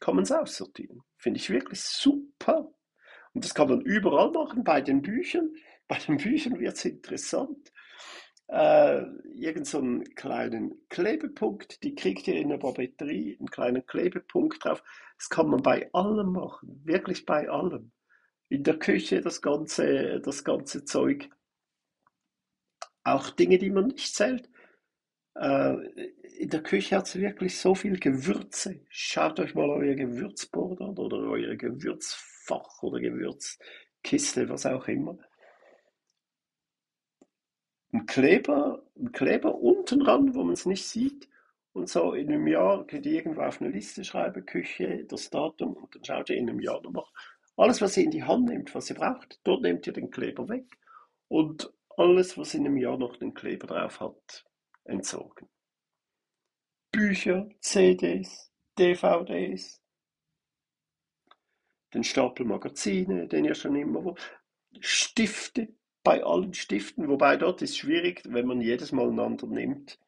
kann 0.00 0.16
man 0.16 0.24
es 0.24 0.32
aussortieren. 0.32 1.02
Finde 1.16 1.38
ich 1.38 1.48
wirklich 1.48 1.80
super. 1.80 2.70
Und 3.32 3.44
das 3.44 3.54
kann 3.54 3.68
man 3.68 3.80
überall 3.82 4.30
machen, 4.30 4.64
bei 4.64 4.80
den 4.80 5.02
Büchern. 5.02 5.54
Bei 5.88 5.98
den 5.98 6.16
Büchern 6.16 6.58
wird 6.58 6.74
es 6.74 6.84
interessant. 6.84 7.72
Äh, 8.48 9.02
irgend 9.34 9.66
so 9.66 9.78
einen 9.78 10.04
kleinen 10.14 10.86
Klebepunkt, 10.88 11.82
die 11.82 11.94
kriegt 11.94 12.28
ihr 12.28 12.36
in 12.36 12.48
der 12.50 12.58
Papeterie, 12.58 13.36
einen 13.38 13.50
kleinen 13.50 13.84
Klebepunkt 13.84 14.64
drauf. 14.64 14.82
Das 15.18 15.28
kann 15.28 15.48
man 15.48 15.62
bei 15.62 15.90
allem 15.92 16.32
machen, 16.32 16.80
wirklich 16.84 17.26
bei 17.26 17.48
allem. 17.48 17.90
In 18.48 18.62
der 18.62 18.78
Küche 18.78 19.20
das 19.20 19.42
ganze, 19.42 20.20
das 20.20 20.44
ganze 20.44 20.84
Zeug. 20.84 21.28
Auch 23.02 23.30
Dinge, 23.30 23.58
die 23.58 23.70
man 23.70 23.88
nicht 23.88 24.14
zählt. 24.14 24.48
Äh, 25.34 25.74
in 26.38 26.50
der 26.50 26.62
Küche 26.62 26.96
hat 26.96 27.06
es 27.06 27.16
wirklich 27.16 27.58
so 27.58 27.74
viel 27.74 27.98
Gewürze. 27.98 28.80
Schaut 28.88 29.40
euch 29.40 29.54
mal 29.54 29.70
euer 29.70 29.94
Gewürzboard 29.94 30.80
an 30.82 30.96
oder 30.98 31.18
euer 31.18 31.56
Gewürzfach 31.56 32.82
oder 32.82 33.00
Gewürzkiste, 33.00 34.48
was 34.48 34.66
auch 34.66 34.86
immer. 34.86 35.18
Ein 37.96 38.04
Kleber, 38.04 38.82
ein 38.98 39.10
Kleber 39.10 39.54
unten 39.54 40.02
ran, 40.02 40.34
wo 40.34 40.44
man 40.44 40.52
es 40.52 40.66
nicht 40.66 40.86
sieht. 40.86 41.30
Und 41.72 41.88
so 41.88 42.12
in 42.12 42.28
einem 42.28 42.46
Jahr 42.46 42.86
könnt 42.86 43.06
ihr 43.06 43.12
irgendwo 43.12 43.40
auf 43.40 43.62
eine 43.62 43.70
Liste 43.70 44.04
schreiben, 44.04 44.44
Küche, 44.44 45.06
das 45.06 45.30
Datum, 45.30 45.72
und 45.72 45.94
dann 45.94 46.04
schaut 46.04 46.28
ihr 46.28 46.36
in 46.36 46.50
einem 46.50 46.60
Jahr 46.60 46.82
nochmal. 46.82 47.06
Alles, 47.56 47.80
was 47.80 47.96
ihr 47.96 48.04
in 48.04 48.10
die 48.10 48.22
Hand 48.22 48.50
nehmt, 48.50 48.74
was 48.74 48.90
ihr 48.90 48.96
braucht, 48.96 49.40
dort 49.44 49.62
nehmt 49.62 49.86
ihr 49.86 49.94
den 49.94 50.10
Kleber 50.10 50.46
weg. 50.50 50.76
Und 51.28 51.72
alles, 51.96 52.36
was 52.36 52.52
in 52.52 52.66
einem 52.66 52.76
Jahr 52.76 52.98
noch 52.98 53.16
den 53.16 53.32
Kleber 53.32 53.66
drauf 53.66 53.98
hat, 54.00 54.44
entsorgen. 54.84 55.48
Bücher, 56.92 57.48
CDs, 57.60 58.52
DVDs, 58.78 59.80
den 61.94 62.04
Stapel 62.04 62.44
Magazine, 62.44 63.26
den 63.26 63.46
ihr 63.46 63.54
schon 63.54 63.74
immer 63.74 64.04
wollt, 64.04 64.20
Stifte, 64.80 65.74
bei 66.06 66.22
allen 66.22 66.54
Stiften, 66.54 67.08
wobei 67.08 67.36
dort 67.36 67.62
ist 67.62 67.76
schwierig, 67.76 68.22
wenn 68.28 68.46
man 68.46 68.60
jedes 68.60 68.92
Mal 68.92 69.08
einander 69.08 69.48
nimmt, 69.48 69.98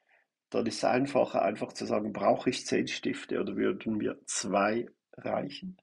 dann 0.48 0.64
ist 0.64 0.76
es 0.76 0.84
einfacher, 0.84 1.42
einfach 1.42 1.72
zu 1.72 1.86
sagen, 1.86 2.12
brauche 2.12 2.50
ich 2.50 2.64
zehn 2.64 2.86
Stifte 2.86 3.40
oder 3.40 3.56
würden 3.56 3.96
mir 3.96 4.16
zwei 4.24 4.86
reichen. 5.16 5.76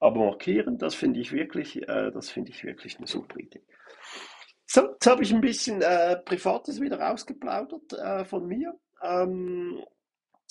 Aber 0.00 0.24
markieren, 0.24 0.78
das 0.78 0.94
finde 0.94 1.20
ich 1.20 1.32
wirklich, 1.32 1.86
äh, 1.86 2.10
das 2.12 2.30
finde 2.30 2.50
ich 2.50 2.64
wirklich 2.64 2.96
eine 2.96 3.06
super 3.06 3.38
Idee. 3.38 3.60
So, 4.64 4.92
jetzt 4.92 5.06
habe 5.06 5.22
ich 5.22 5.34
ein 5.34 5.42
bisschen 5.42 5.82
äh, 5.82 6.16
Privates 6.16 6.80
wieder 6.80 6.98
rausgeplaudert 6.98 7.92
äh, 7.92 8.24
von 8.24 8.46
mir. 8.46 8.72
Ähm, 9.02 9.84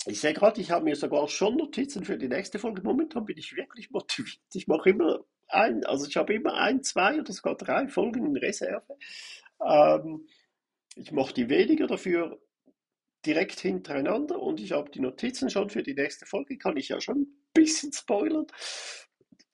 ich 0.06 0.20
sehe 0.20 0.32
gerade, 0.32 0.60
ich 0.60 0.70
habe 0.70 0.84
mir 0.84 0.94
sogar 0.94 1.26
schon 1.26 1.56
Notizen 1.56 2.04
für 2.04 2.16
die 2.16 2.28
nächste 2.28 2.60
Folge. 2.60 2.82
Momentan 2.82 3.24
bin 3.24 3.36
ich 3.36 3.56
wirklich 3.56 3.90
motiviert. 3.90 4.38
Ich 4.54 4.68
mache 4.68 4.90
immer 4.90 5.24
ein, 5.48 5.84
also 5.84 6.06
ich 6.06 6.16
habe 6.16 6.34
immer 6.34 6.54
ein, 6.54 6.82
zwei 6.82 7.18
oder 7.18 7.32
sogar 7.32 7.56
drei 7.56 7.88
Folgen 7.88 8.26
in 8.26 8.36
Reserve. 8.36 8.96
Ähm, 9.64 10.26
ich 10.96 11.12
mache 11.12 11.34
die 11.34 11.48
weniger 11.48 11.86
dafür 11.86 12.40
direkt 13.24 13.60
hintereinander 13.60 14.40
und 14.40 14.60
ich 14.60 14.72
habe 14.72 14.90
die 14.90 15.00
Notizen 15.00 15.50
schon 15.50 15.68
für 15.68 15.82
die 15.82 15.94
nächste 15.94 16.26
Folge, 16.26 16.58
kann 16.58 16.76
ich 16.76 16.88
ja 16.88 17.00
schon 17.00 17.22
ein 17.22 17.44
bisschen 17.52 17.92
spoilern. 17.92 18.46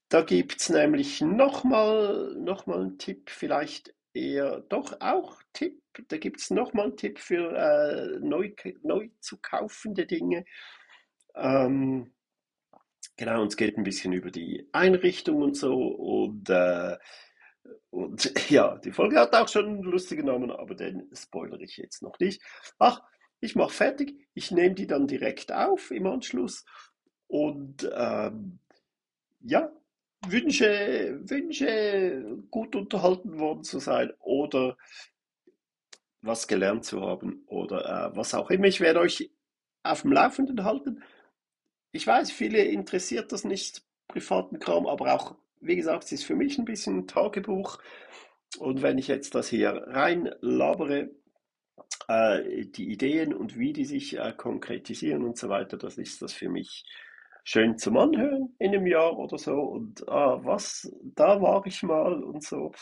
Da 0.09 0.23
gibt 0.23 0.61
es 0.61 0.69
nämlich 0.69 1.23
nochmal 1.23 2.35
noch 2.37 2.67
mal 2.67 2.81
einen 2.81 2.99
Tipp, 2.99 3.31
vielleicht 3.31 3.95
eher 4.13 4.61
doch 4.69 5.01
auch 5.01 5.43
Tipp. 5.55 5.83
Da 6.09 6.19
gibt 6.19 6.41
es 6.41 6.51
nochmal 6.51 6.87
einen 6.87 6.97
Tipp 6.97 7.19
für 7.19 7.57
äh, 7.57 8.19
neu, 8.21 8.53
neu 8.83 9.09
zu 9.21 9.39
kaufende 9.41 10.07
Dinge. 10.07 10.45
Ähm, 11.35 12.13
genau, 13.25 13.43
und 13.43 13.49
es 13.49 13.57
geht 13.57 13.79
ein 13.79 13.85
bisschen 13.85 14.13
über 14.13 14.33
die 14.33 14.69
Einrichtung 14.73 15.43
und 15.43 15.57
so. 15.57 15.75
Und, 15.75 16.51
äh, 16.51 16.97
und 17.91 18.33
ja, 18.51 18.77
die 18.79 18.91
Folge 18.91 19.21
hat 19.21 19.35
auch 19.35 19.47
schon 19.47 19.67
einen 19.67 19.83
lustigen 19.83 20.27
Namen, 20.27 20.51
aber 20.51 20.75
den 20.75 21.09
spoilere 21.15 21.63
ich 21.63 21.77
jetzt 21.77 22.03
noch 22.03 22.19
nicht. 22.19 22.43
Ach, 22.81 23.01
ich 23.41 23.55
mache 23.55 23.73
fertig. 23.73 24.17
Ich 24.35 24.51
nehme 24.51 24.75
die 24.75 24.89
dann 24.89 25.07
direkt 25.07 25.53
auf 25.53 25.93
im 25.93 26.07
Anschluss. 26.09 26.65
Und 27.29 27.89
ähm, 27.95 28.59
ja, 29.41 29.71
wünsche, 30.27 31.21
wünsche, 31.23 32.43
gut 32.51 32.75
unterhalten 32.75 33.39
worden 33.39 33.63
zu 33.63 33.79
sein 33.79 34.13
oder 34.19 34.77
was 36.23 36.49
gelernt 36.49 36.85
zu 36.85 37.01
haben 37.03 37.45
oder 37.47 38.11
äh, 38.11 38.17
was 38.17 38.35
auch 38.35 38.51
immer. 38.51 38.67
Ich 38.67 38.81
werde 38.81 38.99
euch 38.99 39.31
auf 39.85 40.03
dem 40.03 40.13
Laufenden 40.13 40.65
halten. 40.65 41.03
Ich 41.93 42.07
weiß, 42.07 42.31
viele 42.33 42.65
interessiert 42.65 43.33
das 43.33 43.45
nicht, 43.45 43.83
privaten 44.09 44.59
Kram, 44.59 44.87
aber 44.87 45.15
auch, 45.15 45.37
wie 45.61 45.77
gesagt, 45.77 46.05
es 46.05 46.13
ist 46.13 46.25
für 46.25 46.35
mich 46.35 46.59
ein 46.59 46.65
bisschen 46.65 47.01
ein 47.01 47.07
Tagebuch. 47.07 47.79
Und 48.59 48.83
wenn 48.83 48.99
ich 48.99 49.09
jetzt 49.09 49.35
das 49.35 49.49
hier 49.49 49.85
rein 49.89 50.35
labere, 50.41 51.11
äh, 52.09 52.67
die 52.67 52.91
Ideen 52.91 53.35
und 53.35 53.59
wie 53.59 53.73
die 53.73 53.85
sich 53.85 54.19
äh, 54.19 54.33
konkretisieren 54.37 55.23
und 55.25 55.37
so 55.37 55.49
weiter, 55.49 55.77
das 55.77 55.99
ist 55.99 56.23
das 56.23 56.33
für 56.33 56.49
mich 56.49 56.85
schön 57.45 57.77
zum 57.79 57.97
Anhören 57.97 58.55
in 58.59 58.75
einem 58.75 58.87
Jahr 58.87 59.19
oder 59.19 59.37
so 59.39 59.61
und 59.61 60.09
ah, 60.09 60.41
was, 60.45 60.91
da 61.03 61.41
war 61.43 61.67
ich 61.67 61.83
mal 61.83 62.23
und 62.23 62.43
so. 62.43 62.73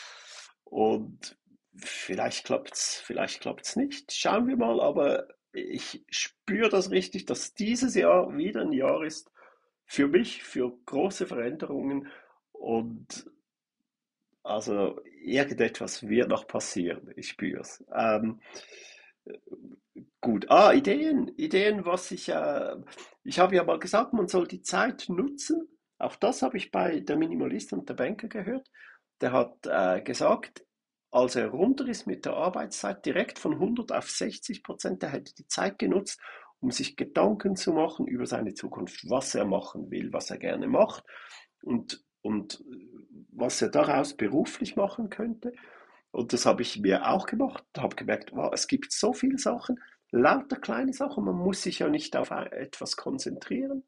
Und 0.65 1.37
vielleicht 1.77 2.45
klappt's, 2.45 3.03
vielleicht 3.05 3.41
klappt's 3.41 3.77
nicht. 3.77 4.13
Schauen 4.13 4.47
wir 4.47 4.57
mal, 4.57 4.81
aber 4.81 5.27
ich 5.53 6.05
spüre 6.09 6.69
das 6.69 6.91
richtig, 6.91 7.27
dass 7.27 7.55
dieses 7.55 7.95
Jahr 7.95 8.37
wieder 8.37 8.63
ein 8.63 8.73
Jahr 8.73 9.03
ist 9.05 9.31
für 9.87 10.09
mich, 10.09 10.43
für 10.43 10.73
große 10.87 11.27
Veränderungen 11.27 12.09
und 12.53 13.31
also 14.43 15.01
irgendetwas 15.23 16.09
wird 16.09 16.29
noch 16.29 16.47
passieren, 16.47 17.13
ich 17.17 17.29
spüre 17.29 17.61
es. 17.61 17.85
Ähm, 17.95 18.41
Gut. 20.21 20.51
Ah, 20.51 20.73
Ideen. 20.73 21.29
Ideen, 21.37 21.85
was 21.87 22.11
ich, 22.11 22.29
äh, 22.29 22.77
ich 23.25 23.39
habe 23.39 23.57
ja 23.57 23.65
mal 23.65 23.79
gesagt, 23.79 24.13
man 24.13 24.29
soll 24.29 24.47
die 24.47 24.63
Zeit 24.63 25.07
nutzen. 25.09 25.69
Auch 25.99 26.17
das 26.17 26.43
habe 26.43 26.57
ich 26.57 26.71
bei 26.71 27.01
der 27.01 27.17
Minimalist 27.17 27.73
und 27.73 27.89
der 27.89 27.95
Banker 27.95 28.29
gehört. 28.29 28.71
Der 29.21 29.33
hat 29.33 29.67
äh, 29.67 30.03
gesagt, 30.03 30.65
als 31.11 31.37
er 31.37 31.49
runter 31.49 31.87
ist 31.89 32.07
mit 32.07 32.25
der 32.25 32.35
Arbeitszeit, 32.35 33.05
direkt 33.05 33.39
von 33.39 33.55
100 33.55 33.93
auf 33.93 34.11
60 34.11 34.63
Prozent, 34.63 35.03
der 35.03 35.11
hätte 35.11 35.35
die 35.35 35.47
Zeit 35.47 35.79
genutzt, 35.79 36.21
um 36.61 36.71
sich 36.71 36.97
Gedanken 36.97 37.57
zu 37.57 37.73
machen 37.73 38.07
über 38.07 38.27
seine 38.27 38.55
Zukunft, 38.55 39.09
was 39.09 39.35
er 39.35 39.45
machen 39.45 39.91
will, 39.91 40.13
was 40.13 40.31
er 40.31 40.39
gerne 40.39 40.69
macht 40.69 41.05
und, 41.63 42.05
und 42.23 42.63
was 43.33 43.61
er 43.63 43.71
daraus 43.71 44.15
beruflich 44.15 44.77
machen 44.77 45.11
könnte. 45.11 45.53
Und 46.13 46.33
das 46.33 46.47
habe 46.47 46.63
ich 46.63 46.79
mir 46.81 47.09
auch 47.09 47.27
gemacht, 47.27 47.65
habe 47.77 47.97
gemerkt, 47.97 48.33
wow, 48.35 48.53
es 48.53 48.67
gibt 48.67 48.93
so 48.93 49.13
viele 49.13 49.39
Sachen, 49.39 49.81
lauter 50.11 50.57
kleine 50.57 50.93
Sachen. 50.93 51.25
Man 51.25 51.37
muss 51.37 51.63
sich 51.63 51.79
ja 51.79 51.89
nicht 51.89 52.17
auf 52.17 52.31
etwas 52.31 52.97
konzentrieren. 52.97 53.85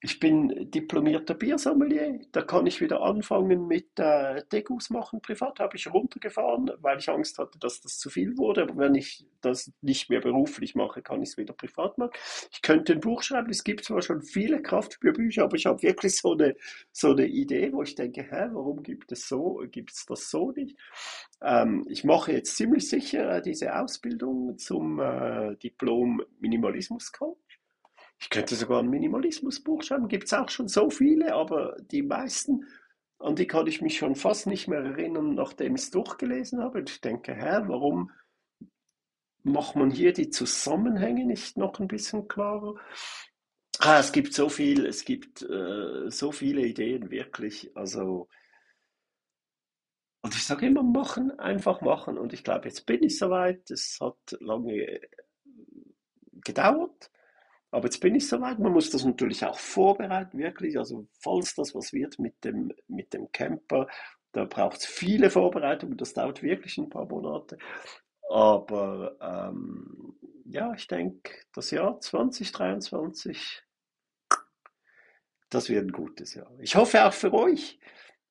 Ich 0.00 0.20
bin 0.20 0.70
diplomierter 0.70 1.34
Biersommelier, 1.34 2.20
da 2.30 2.42
kann 2.42 2.66
ich 2.68 2.80
wieder 2.80 3.02
anfangen 3.02 3.66
mit 3.66 3.98
äh, 3.98 4.44
Degus 4.52 4.90
machen. 4.90 5.20
Privat 5.20 5.58
habe 5.58 5.76
ich 5.76 5.92
runtergefahren, 5.92 6.70
weil 6.80 6.98
ich 7.00 7.08
Angst 7.08 7.38
hatte, 7.38 7.58
dass 7.58 7.80
das 7.80 7.98
zu 7.98 8.08
viel 8.08 8.38
wurde. 8.38 8.62
Aber 8.62 8.76
wenn 8.76 8.94
ich 8.94 9.26
das 9.40 9.72
nicht 9.80 10.08
mehr 10.08 10.20
beruflich 10.20 10.76
mache, 10.76 11.02
kann 11.02 11.20
ich 11.20 11.30
es 11.30 11.36
wieder 11.36 11.52
privat 11.52 11.98
machen. 11.98 12.12
Ich 12.52 12.62
könnte 12.62 12.92
ein 12.92 13.00
Buch 13.00 13.24
schreiben. 13.24 13.50
Es 13.50 13.64
gibt 13.64 13.84
zwar 13.84 14.00
schon 14.00 14.22
viele 14.22 14.62
Kraftbücher, 14.62 15.42
aber 15.42 15.56
ich 15.56 15.66
habe 15.66 15.82
wirklich 15.82 16.16
so 16.16 16.32
eine, 16.32 16.54
so 16.92 17.10
eine 17.10 17.26
Idee, 17.26 17.72
wo 17.72 17.82
ich 17.82 17.96
denke, 17.96 18.22
hä, 18.22 18.50
warum 18.52 18.84
gibt 18.84 19.10
es 19.10 19.26
so, 19.26 19.64
gibt 19.68 19.92
das 20.08 20.30
so 20.30 20.52
nicht? 20.52 20.76
Ähm, 21.42 21.84
ich 21.88 22.04
mache 22.04 22.32
jetzt 22.32 22.56
ziemlich 22.56 22.88
sicher 22.88 23.38
äh, 23.38 23.42
diese 23.42 23.74
Ausbildung 23.76 24.58
zum 24.58 25.00
äh, 25.00 25.56
Diplom 25.56 26.22
Minimalismus 26.38 27.10
Coach. 27.10 27.47
Ich 28.20 28.30
könnte 28.30 28.56
sogar 28.56 28.80
ein 28.80 28.90
Minimalismusbuch 28.90 29.82
schreiben, 29.82 30.08
gibt 30.08 30.24
es 30.24 30.32
auch 30.32 30.48
schon 30.48 30.68
so 30.68 30.90
viele, 30.90 31.34
aber 31.34 31.76
die 31.80 32.02
meisten, 32.02 32.64
an 33.18 33.36
die 33.36 33.46
kann 33.46 33.66
ich 33.66 33.80
mich 33.80 33.98
schon 33.98 34.14
fast 34.16 34.46
nicht 34.46 34.68
mehr 34.68 34.80
erinnern, 34.80 35.34
nachdem 35.34 35.74
ich 35.76 35.82
es 35.82 35.90
durchgelesen 35.90 36.60
habe. 36.60 36.78
Und 36.80 36.90
ich 36.90 37.00
denke, 37.00 37.34
hä, 37.34 37.62
warum 37.66 38.10
macht 39.42 39.76
man 39.76 39.90
hier 39.90 40.12
die 40.12 40.30
Zusammenhänge 40.30 41.24
nicht 41.24 41.56
noch 41.56 41.78
ein 41.80 41.88
bisschen 41.88 42.28
klarer? 42.28 42.74
Ah, 43.80 43.98
es 44.00 44.12
gibt 44.12 44.34
so 44.34 44.48
viel, 44.48 44.86
es 44.86 45.04
gibt 45.04 45.42
äh, 45.42 46.10
so 46.10 46.32
viele 46.32 46.62
Ideen, 46.66 47.10
wirklich. 47.10 47.70
Also 47.76 48.28
Und 50.22 50.34
ich 50.34 50.44
sage 50.44 50.66
immer, 50.66 50.82
machen, 50.82 51.38
einfach 51.38 51.80
machen. 51.80 52.18
Und 52.18 52.32
ich 52.32 52.44
glaube, 52.44 52.68
jetzt 52.68 52.86
bin 52.86 53.02
ich 53.02 53.18
soweit. 53.18 53.70
Es 53.70 53.98
hat 54.00 54.16
lange 54.40 55.00
gedauert, 56.44 57.10
aber 57.70 57.84
jetzt 57.84 58.00
bin 58.00 58.14
ich 58.14 58.28
soweit. 58.28 58.58
Man 58.58 58.72
muss 58.72 58.90
das 58.90 59.04
natürlich 59.04 59.44
auch 59.44 59.58
vorbereiten, 59.58 60.38
wirklich. 60.38 60.78
Also, 60.78 61.06
falls 61.20 61.54
das 61.54 61.74
was 61.74 61.92
wird 61.92 62.18
mit 62.18 62.42
dem, 62.44 62.72
mit 62.86 63.12
dem 63.12 63.30
Camper, 63.30 63.88
da 64.32 64.44
braucht 64.44 64.78
es 64.78 64.86
viele 64.86 65.30
Vorbereitungen. 65.30 65.96
Das 65.96 66.14
dauert 66.14 66.42
wirklich 66.42 66.78
ein 66.78 66.88
paar 66.88 67.06
Monate. 67.06 67.58
Aber 68.30 69.16
ähm, 69.20 70.14
ja, 70.44 70.72
ich 70.74 70.86
denke, 70.86 71.32
das 71.52 71.70
Jahr 71.70 72.00
2023, 72.00 73.62
das 75.50 75.68
wird 75.68 75.86
ein 75.86 75.92
gutes 75.92 76.34
Jahr. 76.34 76.50
Ich 76.60 76.76
hoffe 76.76 77.04
auch 77.04 77.12
für 77.12 77.32
euch. 77.32 77.78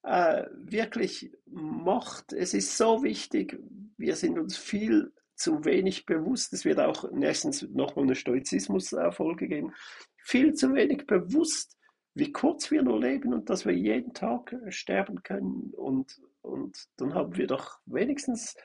Äh, 0.03 0.45
wirklich 0.55 1.31
macht, 1.45 2.31
es 2.31 2.53
ist 2.53 2.77
so 2.77 3.03
wichtig, 3.03 3.59
wir 3.97 4.15
sind 4.15 4.39
uns 4.39 4.55
viel 4.55 5.11
zu 5.37 5.63
wenig 5.65 6.05
bewusst. 6.05 6.51
Es 6.53 6.65
wird 6.65 6.79
auch 6.79 7.09
nächstens 7.11 7.61
nochmal 7.69 8.05
eine 8.05 8.15
Stoizismus-Folge 8.15 9.47
geben. 9.47 9.73
Viel 10.17 10.53
zu 10.53 10.73
wenig 10.73 11.05
bewusst, 11.07 11.77
wie 12.13 12.31
kurz 12.31 12.71
wir 12.71 12.81
nur 12.81 12.99
leben 12.99 13.33
und 13.33 13.49
dass 13.49 13.65
wir 13.65 13.73
jeden 13.73 14.13
Tag 14.13 14.55
sterben 14.69 15.23
können. 15.23 15.71
Und, 15.75 16.19
und 16.41 16.77
dann 16.97 17.13
haben 17.13 17.37
wir 17.37 17.47
doch 17.47 17.79
wenigstens 17.85 18.55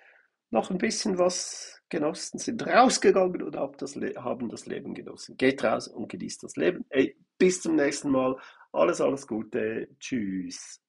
noch 0.50 0.70
ein 0.70 0.78
bisschen 0.78 1.18
was 1.18 1.80
genossen, 1.88 2.38
sind 2.38 2.66
rausgegangen 2.66 3.42
und 3.42 3.56
haben 3.56 3.76
das, 3.78 3.96
haben 3.96 4.48
das 4.48 4.66
Leben 4.66 4.94
genossen. 4.94 5.36
Geht 5.36 5.64
raus 5.64 5.88
und 5.88 6.08
genießt 6.08 6.42
das 6.42 6.56
Leben. 6.56 6.84
Ey, 6.90 7.16
bis 7.38 7.60
zum 7.62 7.76
nächsten 7.76 8.10
Mal. 8.10 8.36
Alles, 8.72 9.00
alles 9.00 9.26
Gute. 9.26 9.88
Tschüss. 9.98 10.80